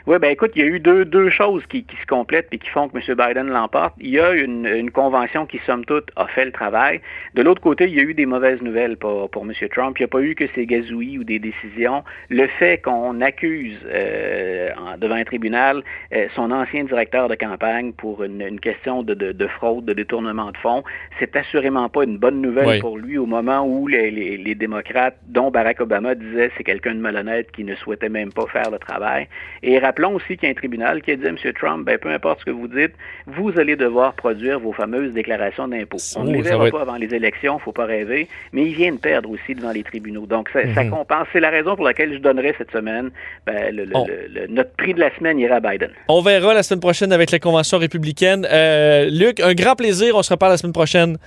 [0.07, 2.57] Oui, ben écoute, il y a eu deux, deux choses qui, qui se complètent et
[2.59, 3.17] qui font que M.
[3.17, 3.93] Biden l'emporte.
[3.99, 7.01] Il y a une, une, convention qui, somme toute, a fait le travail.
[7.33, 9.51] De l'autre côté, il y a eu des mauvaises nouvelles pour, pour M.
[9.69, 9.99] Trump.
[9.99, 12.05] Il n'y a pas eu que ces gazouilles ou des décisions.
[12.29, 18.23] Le fait qu'on accuse euh, devant un tribunal euh, son ancien directeur de campagne pour
[18.23, 20.85] une, une question de, de, de, fraude, de détournement de fonds,
[21.19, 22.79] c'est assurément pas une bonne nouvelle Oui.
[22.79, 26.95] pour lui au moment où les, les, les démocrates, dont Barack Obama disait c'est quelqu'un
[26.95, 29.27] de malhonnête qui ne souhaitait même pas faire le travail.
[29.63, 31.37] Et rappelons aussi qu'il y a un tribunal qui a dit à M.
[31.59, 32.93] Trump, ben, peu importe ce que vous dites,
[33.25, 35.97] vous allez devoir produire vos fameuses déclarations d'impôts.
[36.15, 38.97] On ne les verra pas avant les élections, faut pas rêver, mais il vient de
[38.97, 40.25] perdre aussi devant les tribunaux.
[40.27, 40.91] Donc, ça, ça Mhm.
[40.91, 41.27] compense.
[41.33, 43.09] C'est la raison pour laquelle je donnerai cette semaine,
[43.45, 45.89] ben, le, le- On- le- le- notre prix de la semaine ira à Biden.
[46.07, 48.47] On verra la semaine prochaine avec la convention républicaine.
[48.51, 50.15] Euh, Luc, un grand plaisir.
[50.15, 51.17] On se reparle la semaine prochaine.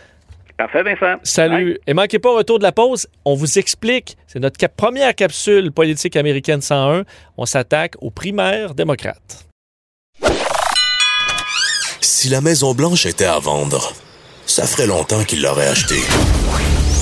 [0.60, 1.18] Parfait, Vincent.
[1.22, 1.78] Salut.
[1.86, 4.18] Et manquez pas, au retour de la pause, on vous explique.
[4.26, 7.04] C'est notre cap- première capsule politique américaine 101.
[7.38, 9.46] On s'attaque aux primaires démocrates.
[12.02, 13.94] Si la Maison Blanche était à vendre,
[14.44, 16.02] ça ferait longtemps qu'il l'aurait achetée.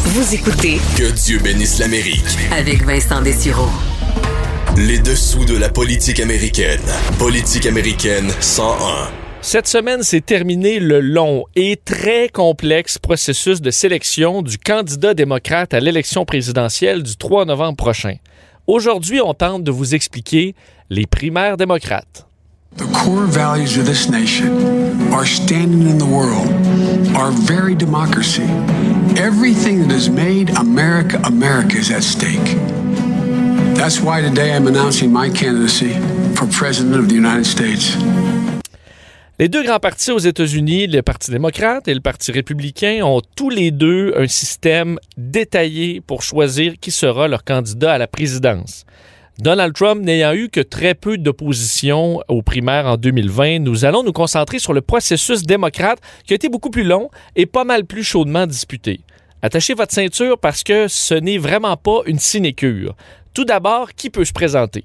[0.04, 2.22] Vous écoutez Que Dieu bénisse l'Amérique.
[2.52, 3.68] avec Vincent Dessureau.
[4.76, 6.80] Les dessous de la politique américaine.
[7.18, 9.08] Politique américaine 101.
[9.40, 15.72] Cette semaine, c'est terminé le long et très complexe processus de sélection du candidat démocrate
[15.74, 18.16] à l'élection présidentielle du 3 novembre prochain.
[18.66, 20.54] Aujourd'hui, on tente de vous expliquer
[20.90, 22.26] les primaires démocrates.
[22.76, 24.50] The core values of this nation,
[25.12, 26.48] our standing in the world,
[27.16, 28.46] our very democracy,
[29.16, 32.56] everything that has made America America is at stake.
[33.74, 35.94] That's why today I'm announcing my candidacy
[36.34, 37.96] for President of the United States.
[39.40, 43.50] Les deux grands partis aux États-Unis, le Parti démocrate et le Parti républicain, ont tous
[43.50, 48.84] les deux un système détaillé pour choisir qui sera leur candidat à la présidence.
[49.38, 54.12] Donald Trump n'ayant eu que très peu d'opposition aux primaires en 2020, nous allons nous
[54.12, 58.02] concentrer sur le processus démocrate qui a été beaucoup plus long et pas mal plus
[58.02, 59.02] chaudement disputé.
[59.40, 62.96] Attachez votre ceinture parce que ce n'est vraiment pas une sinécure.
[63.34, 64.84] Tout d'abord, qui peut se présenter?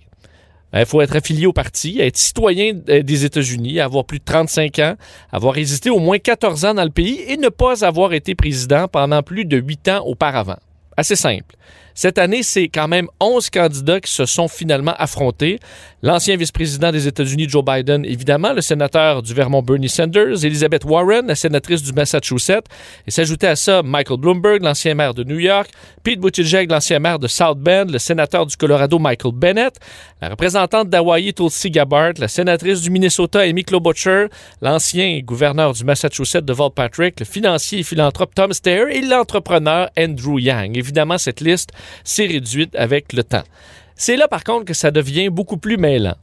[0.74, 4.80] Il faut être affilié au parti, être citoyen euh, des États-Unis, avoir plus de 35
[4.80, 4.96] ans,
[5.32, 8.88] avoir résisté au moins 14 ans dans le pays et ne pas avoir été président
[8.88, 10.58] pendant plus de 8 ans auparavant.
[10.98, 11.56] Assez simple.
[11.95, 15.60] Cette année, c'est quand même 11 candidats qui se sont finalement affrontés.
[16.01, 21.27] L'ancien vice-président des États-Unis, Joe Biden, évidemment, le sénateur du Vermont, Bernie Sanders, Elizabeth Warren,
[21.27, 22.65] la sénatrice du Massachusetts,
[23.08, 25.69] et s'ajoutait à ça Michael Bloomberg, l'ancien maire de New York,
[26.03, 29.75] Pete Buttigieg, l'ancien maire de South Bend, le sénateur du Colorado, Michael Bennett,
[30.21, 34.27] la représentante d'Hawaii, Tulsi Gabbard, la sénatrice du Minnesota, Amy Klobuchar,
[34.62, 40.39] l'ancien gouverneur du Massachusetts, Deval Patrick, le financier et philanthrope Tom Steyer et l'entrepreneur Andrew
[40.39, 40.77] Yang.
[40.77, 41.71] Évidemment, cette liste
[42.04, 43.43] s'est réduite avec le temps.
[43.96, 46.15] C'est là, par contre, que ça devient beaucoup plus mêlant.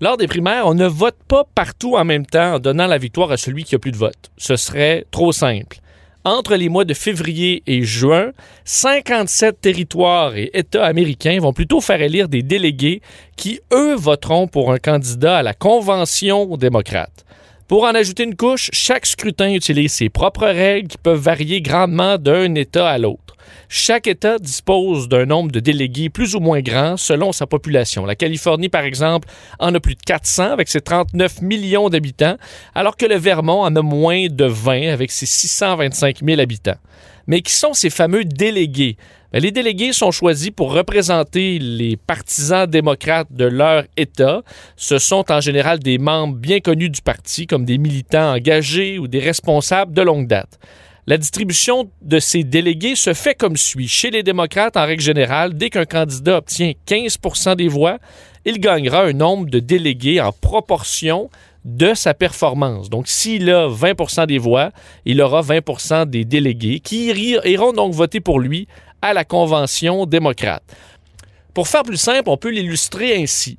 [0.00, 3.32] Lors des primaires, on ne vote pas partout en même temps en donnant la victoire
[3.32, 4.30] à celui qui a plus de votes.
[4.36, 5.78] Ce serait trop simple.
[6.24, 8.32] Entre les mois de février et juin,
[8.64, 13.00] 57 territoires et États américains vont plutôt faire élire des délégués
[13.36, 17.24] qui, eux, voteront pour un candidat à la Convention démocrate.
[17.68, 22.16] Pour en ajouter une couche, chaque scrutin utilise ses propres règles qui peuvent varier grandement
[22.16, 23.36] d'un État à l'autre.
[23.68, 28.06] Chaque État dispose d'un nombre de délégués plus ou moins grand selon sa population.
[28.06, 29.28] La Californie, par exemple,
[29.58, 32.38] en a plus de 400 avec ses 39 millions d'habitants,
[32.74, 36.78] alors que le Vermont en a moins de 20 avec ses 625 000 habitants.
[37.26, 38.96] Mais qui sont ces fameux délégués?
[39.30, 44.42] Ben, les délégués sont choisis pour représenter les partisans démocrates de leur État.
[44.76, 49.06] Ce sont en général des membres bien connus du parti, comme des militants engagés ou
[49.06, 50.58] des responsables de longue date.
[51.06, 53.88] La distribution de ces délégués se fait comme suit.
[53.88, 57.98] Chez les démocrates, en règle générale, dès qu'un candidat obtient 15% des voix,
[58.46, 61.28] il gagnera un nombre de délégués en proportion
[61.64, 62.88] de sa performance.
[62.88, 64.70] Donc, s'il a 20% des voix,
[65.04, 68.68] il aura 20% des délégués qui iront donc voter pour lui
[69.02, 70.62] à la Convention démocrate.
[71.54, 73.58] Pour faire plus simple, on peut l'illustrer ainsi.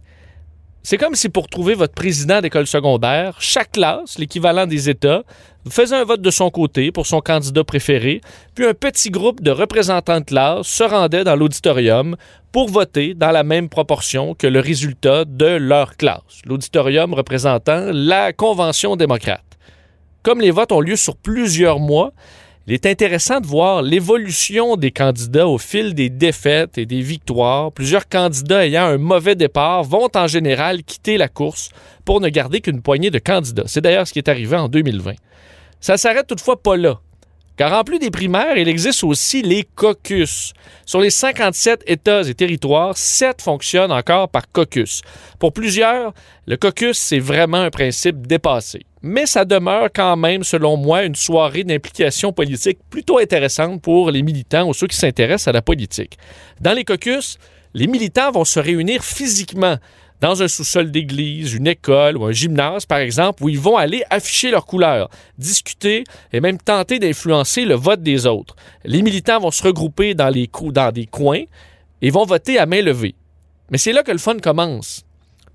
[0.84, 5.24] C'est comme si pour trouver votre président d'école secondaire, chaque classe, l'équivalent des États,
[5.70, 8.22] faisait un vote de son côté pour son candidat préféré,
[8.56, 12.16] puis un petit groupe de représentants de classe se rendait dans l'auditorium
[12.52, 16.42] pour voter dans la même proportion que le résultat de leur classe.
[16.46, 19.44] L'auditorium représentant la Convention démocrate.
[20.24, 22.14] Comme les votes ont lieu sur plusieurs mois,
[22.70, 27.72] il est intéressant de voir l'évolution des candidats au fil des défaites et des victoires.
[27.72, 31.72] Plusieurs candidats ayant un mauvais départ vont en général quitter la course
[32.06, 33.64] pour ne garder qu'une poignée de candidats.
[33.66, 35.14] C'est d'ailleurs ce qui est arrivé en 2020.
[35.82, 37.00] Ça s'arrête toutefois pas là.
[37.60, 40.54] Car en plus des primaires, il existe aussi les caucus.
[40.86, 45.02] Sur les 57 États et territoires, 7 fonctionnent encore par caucus.
[45.40, 46.14] Pour plusieurs,
[46.48, 48.86] le caucus, c'est vraiment un principe dépassé.
[49.02, 54.22] Mais ça demeure quand même, selon moi, une soirée d'implication politique plutôt intéressante pour les
[54.22, 56.18] militants ou ceux qui s'intéressent à la politique.
[56.62, 57.38] Dans les caucus,
[57.74, 59.76] les militants vont se réunir physiquement
[60.22, 64.04] dans un sous-sol d'église, une école ou un gymnase, par exemple, où ils vont aller
[64.10, 66.04] afficher leurs couleurs, discuter
[66.34, 68.56] et même tenter d'influencer le vote des autres.
[68.84, 71.44] Les militants vont se regrouper dans, les dans des coins
[72.02, 73.16] et vont voter à main levée.
[73.72, 75.04] Mais c'est là que le fun commence.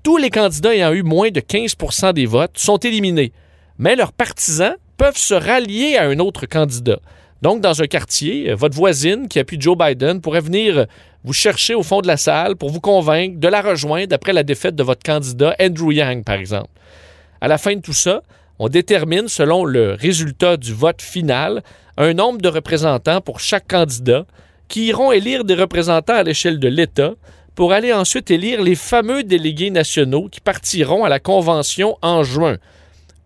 [0.03, 3.33] Tous les candidats ayant eu moins de 15% des votes sont éliminés,
[3.79, 7.01] mais leurs partisans peuvent se rallier à un autre candidat.
[7.43, 10.87] Donc, dans un quartier, votre voisine qui appuie Joe Biden pourrait venir
[11.25, 14.43] vous cherchez au fond de la salle pour vous convaincre de la rejoindre après la
[14.43, 16.69] défaite de votre candidat Andrew Yang, par exemple.
[17.41, 18.23] À la fin de tout ça,
[18.59, 21.63] on détermine, selon le résultat du vote final,
[21.97, 24.27] un nombre de représentants pour chaque candidat
[24.69, 27.15] qui iront élire des représentants à l'échelle de l'État
[27.55, 32.59] pour aller ensuite élire les fameux délégués nationaux qui partiront à la convention en juin.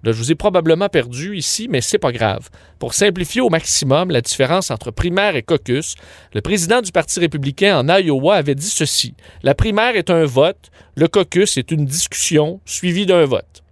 [0.04, 2.48] Je vous ai probablement perdu ici, mais c'est pas grave.
[2.78, 5.96] Pour simplifier au maximum la différence entre primaire et caucus,
[6.32, 9.14] le président du Parti républicain en Iowa avait dit ceci.
[9.42, 13.62] La primaire est un vote, le caucus est une discussion suivie d'un vote.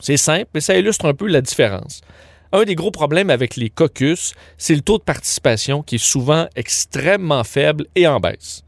[0.00, 2.00] C'est simple, mais ça illustre un peu la différence.
[2.52, 6.48] Un des gros problèmes avec les caucus, c'est le taux de participation qui est souvent
[6.56, 8.63] extrêmement faible et en baisse.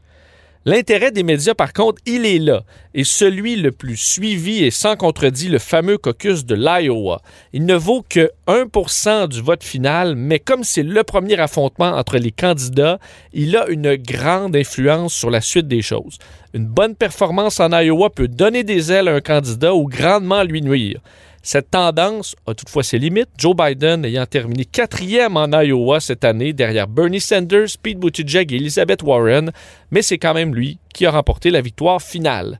[0.65, 4.95] L'intérêt des médias, par contre, il est là, et celui le plus suivi et sans
[4.95, 7.21] contredit le fameux caucus de l'Iowa.
[7.53, 12.17] Il ne vaut que 1% du vote final, mais comme c'est le premier affrontement entre
[12.17, 12.99] les candidats,
[13.33, 16.17] il a une grande influence sur la suite des choses.
[16.53, 20.61] Une bonne performance en Iowa peut donner des ailes à un candidat ou grandement lui
[20.61, 20.99] nuire.
[21.41, 26.51] Cette tendance a toutefois ses limites, Joe Biden ayant terminé quatrième en Iowa cette année
[26.51, 29.51] derrière Bernie Sanders, Pete Buttigieg et Elizabeth Warren,
[29.91, 32.59] mais c'est quand même lui qui a remporté la victoire finale.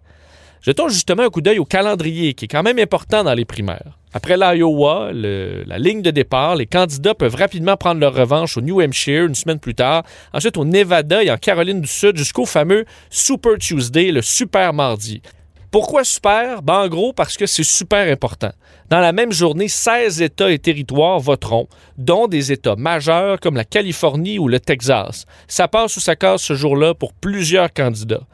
[0.61, 3.97] Jetons justement un coup d'œil au calendrier qui est quand même important dans les primaires.
[4.13, 8.81] Après l'Iowa, la ligne de départ, les candidats peuvent rapidement prendre leur revanche au New
[8.81, 12.85] Hampshire une semaine plus tard, ensuite au Nevada et en Caroline du Sud jusqu'au fameux
[13.09, 15.21] Super Tuesday, le Super Mardi.
[15.69, 16.61] Pourquoi super?
[16.61, 18.51] Ben, en gros, parce que c'est super important.
[18.89, 23.65] Dans la même journée, 16 États et territoires voteront, dont des États majeurs comme la
[23.65, 25.25] Californie ou le Texas.
[25.47, 28.25] Ça passe ou ça casse ce jour-là pour plusieurs candidats.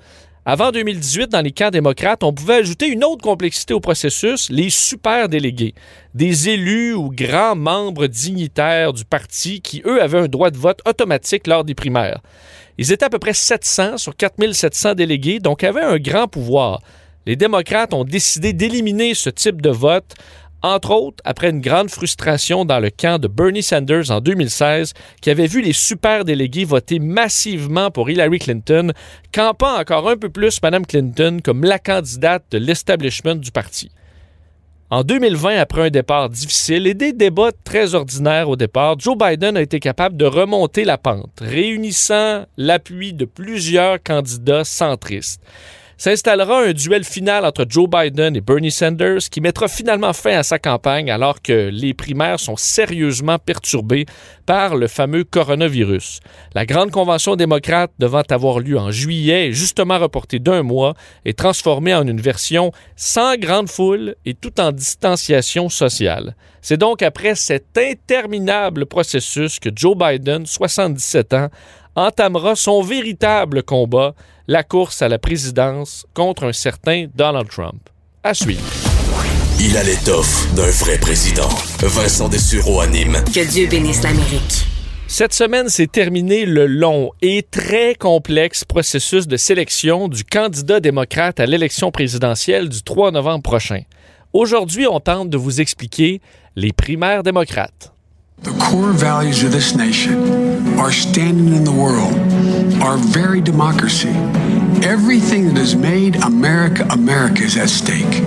[0.46, 4.70] Avant 2018, dans les camps démocrates, on pouvait ajouter une autre complexité au processus, les
[4.70, 5.74] super délégués,
[6.14, 10.82] des élus ou grands membres dignitaires du parti qui, eux, avaient un droit de vote
[10.86, 12.20] automatique lors des primaires.
[12.78, 16.82] Ils étaient à peu près 700 sur 4700 délégués, donc avaient un grand pouvoir
[17.26, 20.14] les démocrates ont décidé d'éliminer ce type de vote,
[20.62, 25.30] entre autres après une grande frustration dans le camp de Bernie Sanders en 2016, qui
[25.30, 28.92] avait vu les super délégués voter massivement pour Hillary Clinton,
[29.34, 33.92] campant encore un peu plus Mme Clinton comme la candidate de l'establishment du parti.
[34.90, 39.58] En 2020, après un départ difficile et des débats très ordinaires au départ, Joe Biden
[39.58, 45.42] a été capable de remonter la pente, réunissant l'appui de plusieurs candidats centristes
[46.04, 50.44] s'installera un duel final entre Joe Biden et Bernie Sanders qui mettra finalement fin à
[50.44, 54.06] sa campagne alors que les primaires sont sérieusement perturbées
[54.46, 56.20] par le fameux coronavirus.
[56.56, 61.96] La grande convention démocrate devant avoir lieu en juillet justement reportée d'un mois et transformée
[61.96, 66.36] en une version sans grande foule et tout en distanciation sociale.
[66.62, 71.50] C'est donc après cet interminable processus que Joe Biden, 77 ans,
[71.96, 74.14] entamera son véritable combat,
[74.48, 77.90] la course à la présidence contre un certain Donald Trump.
[78.24, 78.64] À suivre.
[79.60, 81.48] Il a l'étoffe d'un vrai président.
[81.80, 83.24] Vincent Dessureau anime.
[83.34, 84.66] Que Dieu bénisse l'Amérique.
[85.08, 91.40] Cette semaine, s'est terminé le long et très complexe processus de sélection du candidat démocrate
[91.40, 93.84] à l'élection présidentielle du 3 novembre prochain.
[94.34, 96.20] Aujourd'hui, on tente de vous expliquer
[96.56, 97.93] les primaires démocrates.
[98.42, 102.14] The core values of this nation, our standing in the world,
[102.82, 104.10] our very democracy,
[104.84, 108.24] everything that has made America America is at stake.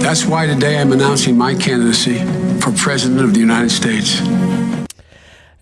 [0.00, 2.18] That's why today I'm announcing my candidacy
[2.60, 4.22] for President of the United States.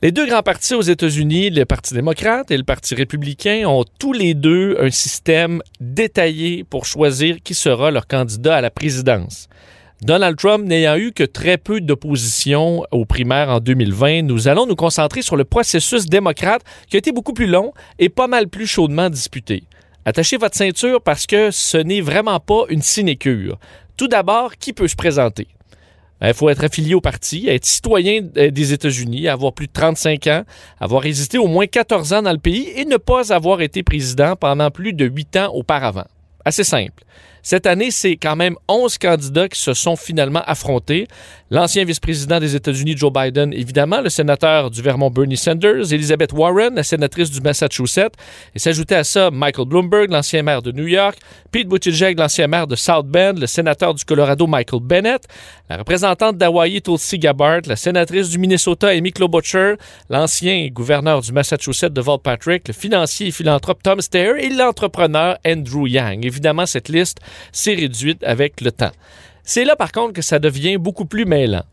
[0.03, 4.15] Les deux grands partis aux États-Unis, le Parti démocrate et le Parti républicain, ont tous
[4.15, 9.50] les deux un système détaillé pour choisir qui sera leur candidat à la présidence.
[10.03, 14.75] Donald Trump n'ayant eu que très peu d'opposition aux primaires en 2020, nous allons nous
[14.75, 18.67] concentrer sur le processus démocrate qui a été beaucoup plus long et pas mal plus
[18.67, 19.65] chaudement disputé.
[20.07, 23.59] Attachez votre ceinture parce que ce n'est vraiment pas une sinécure.
[23.99, 25.49] Tout d'abord, qui peut se présenter?
[26.23, 30.27] Il faut être affilié au parti, être citoyen euh, des États-Unis, avoir plus de 35
[30.29, 30.45] ans,
[30.79, 34.35] avoir résisté au moins 14 ans dans le pays et ne pas avoir été président
[34.37, 36.07] pendant plus de 8 ans auparavant.
[36.45, 37.05] Assez simple.
[37.43, 41.07] Cette année, c'est quand même 11 candidats qui se sont finalement affrontés.
[41.51, 46.75] L'ancien vice-président des États-Unis, Joe Biden, évidemment, le sénateur du Vermont, Bernie Sanders, Elizabeth Warren,
[46.77, 48.15] la sénatrice du Massachusetts,
[48.55, 51.19] et s'ajoutait à ça Michael Bloomberg, l'ancien maire de New York,
[51.51, 55.23] Pete Buttigieg, l'ancien maire de South Bend, le sénateur du Colorado, Michael Bennett,
[55.69, 59.75] la représentante d'Hawaii, Tulsi Gabbard, la sénatrice du Minnesota, Amy Klobuchar,
[60.09, 65.89] l'ancien gouverneur du Massachusetts, Deval Patrick, le financier et philanthrope Tom Steyer et l'entrepreneur Andrew
[65.89, 66.27] Yang.
[66.27, 67.19] Évidemment, cette liste
[67.53, 68.93] s'est réduite avec le temps.
[69.43, 71.65] C'est là, par contre, que ça devient beaucoup plus mêlant.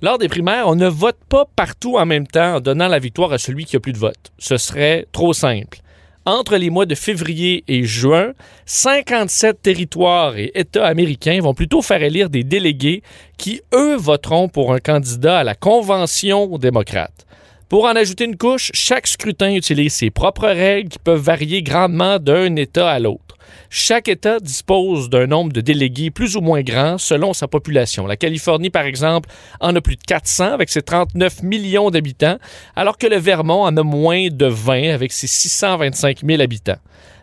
[0.00, 3.32] Lors des primaires, on ne vote pas partout en même temps en donnant la victoire
[3.32, 4.32] à celui qui a plus de votes.
[4.38, 5.78] Ce serait trop simple.
[6.24, 8.32] Entre les mois de février et juin,
[8.66, 13.02] 57 territoires et États américains vont plutôt faire élire des délégués
[13.38, 17.26] qui, eux, voteront pour un candidat à la Convention démocrate.
[17.68, 22.18] Pour en ajouter une couche, chaque scrutin utilise ses propres règles qui peuvent varier grandement
[22.18, 23.37] d'un État à l'autre.
[23.70, 28.06] Chaque État dispose d'un nombre de délégués plus ou moins grand selon sa population.
[28.06, 29.28] La Californie, par exemple,
[29.60, 32.38] en a plus de 400 avec ses 39 millions d'habitants,
[32.76, 36.78] alors que le Vermont en a moins de 20 avec ses 625 000 habitants.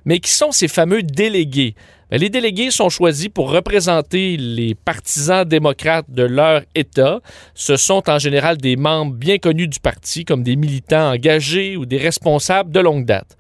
[0.06, 1.74] Mais qui sont ces fameux délégués?
[2.12, 7.22] Ben, les délégués sont choisis pour représenter les partisans démocrates de leur État.
[7.56, 11.88] Ce sont en général des membres bien connus du parti, comme des militants engagés ou
[11.88, 13.36] des responsables de longue date.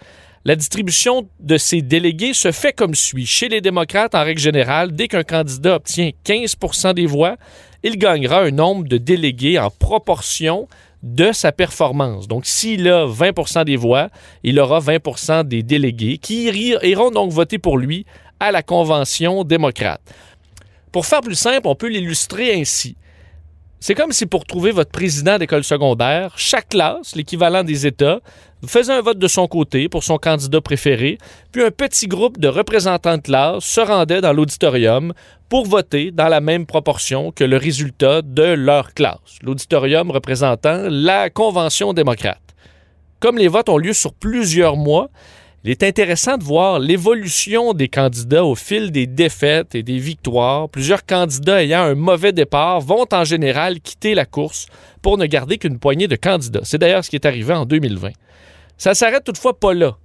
[0.47, 3.25] La distribution de ces délégués se fait comme suit.
[3.25, 7.37] Chez les démocrates, en règle générale, dès qu'un candidat obtient 15% des voix,
[7.81, 10.67] il gagnera un nombre de délégués en proportion
[11.01, 12.27] de sa performance.
[12.27, 14.09] Donc, s'il a 20% des voix,
[14.43, 18.05] il aura 20% des délégués qui iront donc voter pour lui
[18.39, 20.01] à la Convention démocrate.
[20.91, 22.97] Pour faire plus simple, on peut l'illustrer ainsi.
[23.88, 28.19] C'est comme si pour trouver votre président d'école secondaire, chaque classe, l'équivalent des États,
[28.65, 31.19] faisait un vote de son côté pour son candidat préféré,
[31.51, 35.13] puis un petit groupe de représentants de classe se rendait dans l'auditorium
[35.49, 39.38] pour voter dans la même proportion que le résultat de leur classe.
[39.43, 42.41] L'auditorium représentant la Convention démocrate.
[43.19, 45.11] Comme les votes ont lieu sur plusieurs mois,
[45.66, 50.70] il est intéressant de voir l'évolution des candidats au fil des défaites et des victoires.
[50.70, 54.68] Plusieurs candidats ayant un mauvais départ vont en général quitter la course
[55.01, 56.59] pour ne garder qu'une poignée de candidats.
[56.61, 58.11] C'est d'ailleurs ce qui est arrivé en 2020.
[58.78, 59.97] Ça s'arrête toutefois pas là.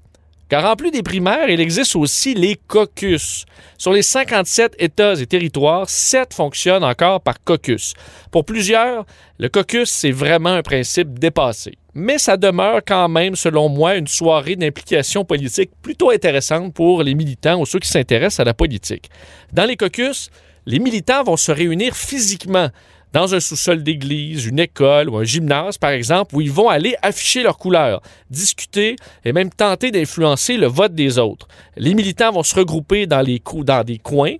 [0.48, 3.44] Car en plus des primaires, il existe aussi les caucus.
[3.76, 7.92] Sur les 57 États et territoires, 7 fonctionnent encore par caucus.
[8.30, 9.04] Pour plusieurs,
[9.38, 11.76] le caucus, c'est vraiment un principe dépassé.
[12.00, 17.14] Mais ça demeure quand même, selon moi, une soirée d'implication politique plutôt intéressante pour les
[17.14, 19.10] militants ou ceux qui s'intéressent à la politique.
[19.52, 20.30] Dans les caucus,
[20.64, 22.70] les militants vont se réunir physiquement
[23.12, 26.96] dans un sous-sol d'église, une école ou un gymnase, par exemple, où ils vont aller
[27.02, 28.96] afficher leurs couleurs, discuter
[29.26, 31.48] et même tenter d'influencer le vote des autres.
[31.76, 34.36] Les militants vont se regrouper dans, des coins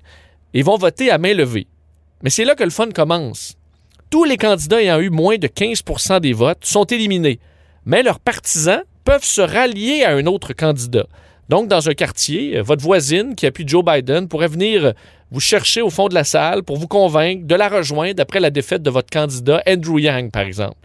[0.54, 1.66] et vont voter à main levée.
[2.22, 3.54] Mais c'est là que le fun commence.
[4.08, 7.38] Tous les candidats ayant eu moins de 15% des votes sont éliminés,
[7.90, 11.06] mais leurs partisans peuvent se rallier à un autre candidat.
[11.48, 14.92] Donc, dans un quartier, euh, votre voisine qui appuie Joe Biden pourrait venir
[15.32, 18.50] vous chercher au fond de la salle pour vous convaincre de la rejoindre après la
[18.50, 20.76] défaite de votre candidat Andrew Yang, par exemple.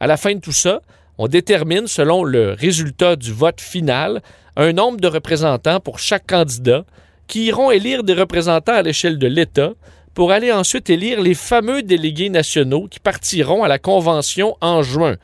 [0.00, 0.80] À la fin de tout ça,
[1.16, 4.20] on détermine, selon le résultat du vote final,
[4.56, 6.84] un nombre de représentants pour chaque candidat
[7.28, 9.74] qui iront élire des représentants à l'échelle de l'État
[10.12, 15.14] pour aller ensuite élire les fameux délégués nationaux qui partiront à la convention en juin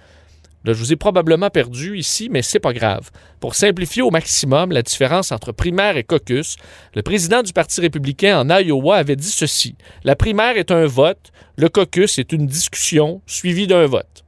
[0.73, 3.11] je vous ai probablement perdu ici, mais c'est pas grave.
[3.41, 6.57] Pour simplifier au maximum la différence entre primaire et caucus,
[6.95, 9.77] le président du Parti républicain en Iowa avait dit ceci.
[10.05, 14.25] La primaire est un vote, le caucus est une discussion suivie d'un vote.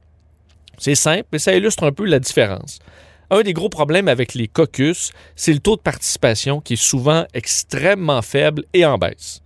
[0.77, 2.79] C'est simple, mais ça illustre un peu la différence.
[3.29, 7.25] Un des gros problèmes avec les caucus, c'est le taux de participation qui est souvent
[7.33, 9.41] extrêmement faible et en baisse.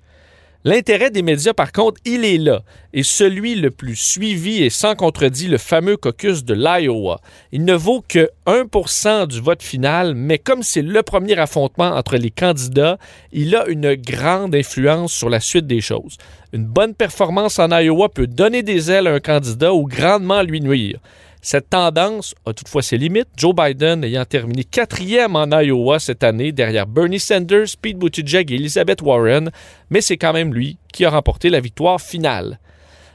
[0.67, 4.95] L'intérêt des médias, par contre, il est là, et celui le plus suivi et sans
[4.95, 7.21] contredit le fameux caucus de l'Iowa.
[7.51, 12.17] Il ne vaut que 1% du vote final, mais comme c'est le premier affrontement entre
[12.17, 12.97] les candidats,
[13.31, 16.17] il a une grande influence sur la suite des choses.
[16.51, 20.61] Une bonne performance en Iowa peut donner des ailes à un candidat ou grandement lui
[20.61, 20.97] nuire.
[21.45, 26.51] Cette tendance a toutefois ses limites, Joe Biden ayant terminé quatrième en Iowa cette année
[26.51, 29.51] derrière Bernie Sanders, Pete Buttigieg et Elizabeth Warren,
[29.91, 32.59] mais c'est quand même lui qui a remporté la victoire finale.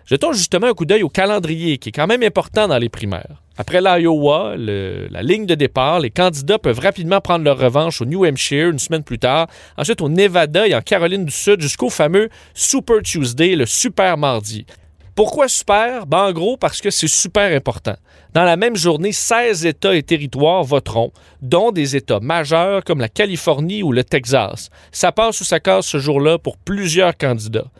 [0.06, 3.42] Jetons justement un coup d'œil au calendrier qui est quand même important dans les primaires.
[3.58, 8.24] Après l'Iowa, la ligne de départ, les candidats peuvent rapidement prendre leur revanche au New
[8.24, 12.28] Hampshire une semaine plus tard, ensuite au Nevada et en Caroline du Sud jusqu'au fameux
[12.54, 14.66] Super Tuesday, le Super Mardi.
[15.14, 16.06] Pourquoi super?
[16.06, 17.96] Ben, en gros, parce que c'est super important.
[18.32, 23.08] Dans la même journée, 16 États et territoires voteront, dont des États majeurs comme la
[23.08, 24.70] Californie ou le Texas.
[24.92, 27.70] Ça passe ou ça casse ce jour-là pour plusieurs candidats.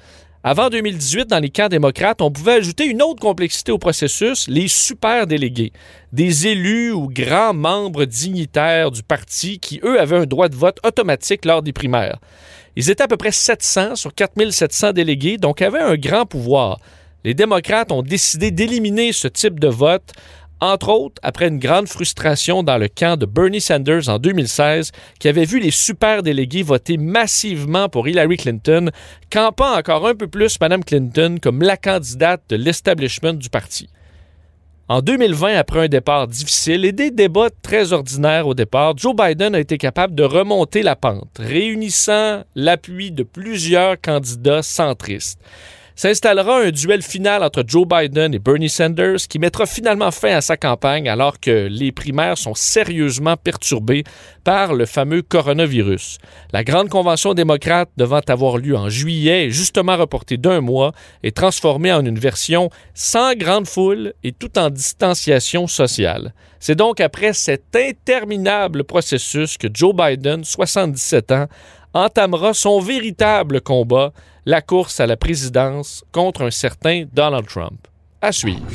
[0.42, 4.68] Avant 2018, dans les camps démocrates, on pouvait ajouter une autre complexité au processus, les
[4.68, 5.72] super délégués,
[6.14, 10.78] des élus ou grands membres dignitaires du parti qui, eux, avaient un droit de vote
[10.82, 12.18] automatique lors des primaires.
[12.74, 16.78] Ils étaient à peu près 700 sur 4700 délégués, donc avaient un grand pouvoir.
[17.22, 20.12] Les démocrates ont décidé d'éliminer ce type de vote
[20.60, 25.28] entre autres après une grande frustration dans le camp de Bernie Sanders en 2016, qui
[25.28, 28.90] avait vu les super délégués voter massivement pour Hillary Clinton,
[29.30, 33.88] campant encore un peu plus Mme Clinton comme la candidate de l'establishment du parti.
[34.88, 39.54] En 2020, après un départ difficile et des débats très ordinaires au départ, Joe Biden
[39.54, 45.38] a été capable de remonter la pente, réunissant l'appui de plusieurs candidats centristes
[46.00, 50.40] s'installera un duel final entre Joe Biden et Bernie Sanders qui mettra finalement fin à
[50.40, 54.04] sa campagne alors que les primaires sont sérieusement perturbées
[54.42, 56.16] par le fameux coronavirus.
[56.54, 60.92] La grande convention démocrate devant avoir lieu en juillet justement reportée d'un mois
[61.22, 66.32] et transformée en une version sans grande foule et tout en distanciation sociale.
[66.60, 71.46] C'est donc après cet interminable processus que Joe Biden, 77 ans,
[71.92, 74.12] entamera son véritable combat,
[74.50, 77.86] la course à la présidence contre un certain Donald Trump.
[78.20, 78.66] À suivre.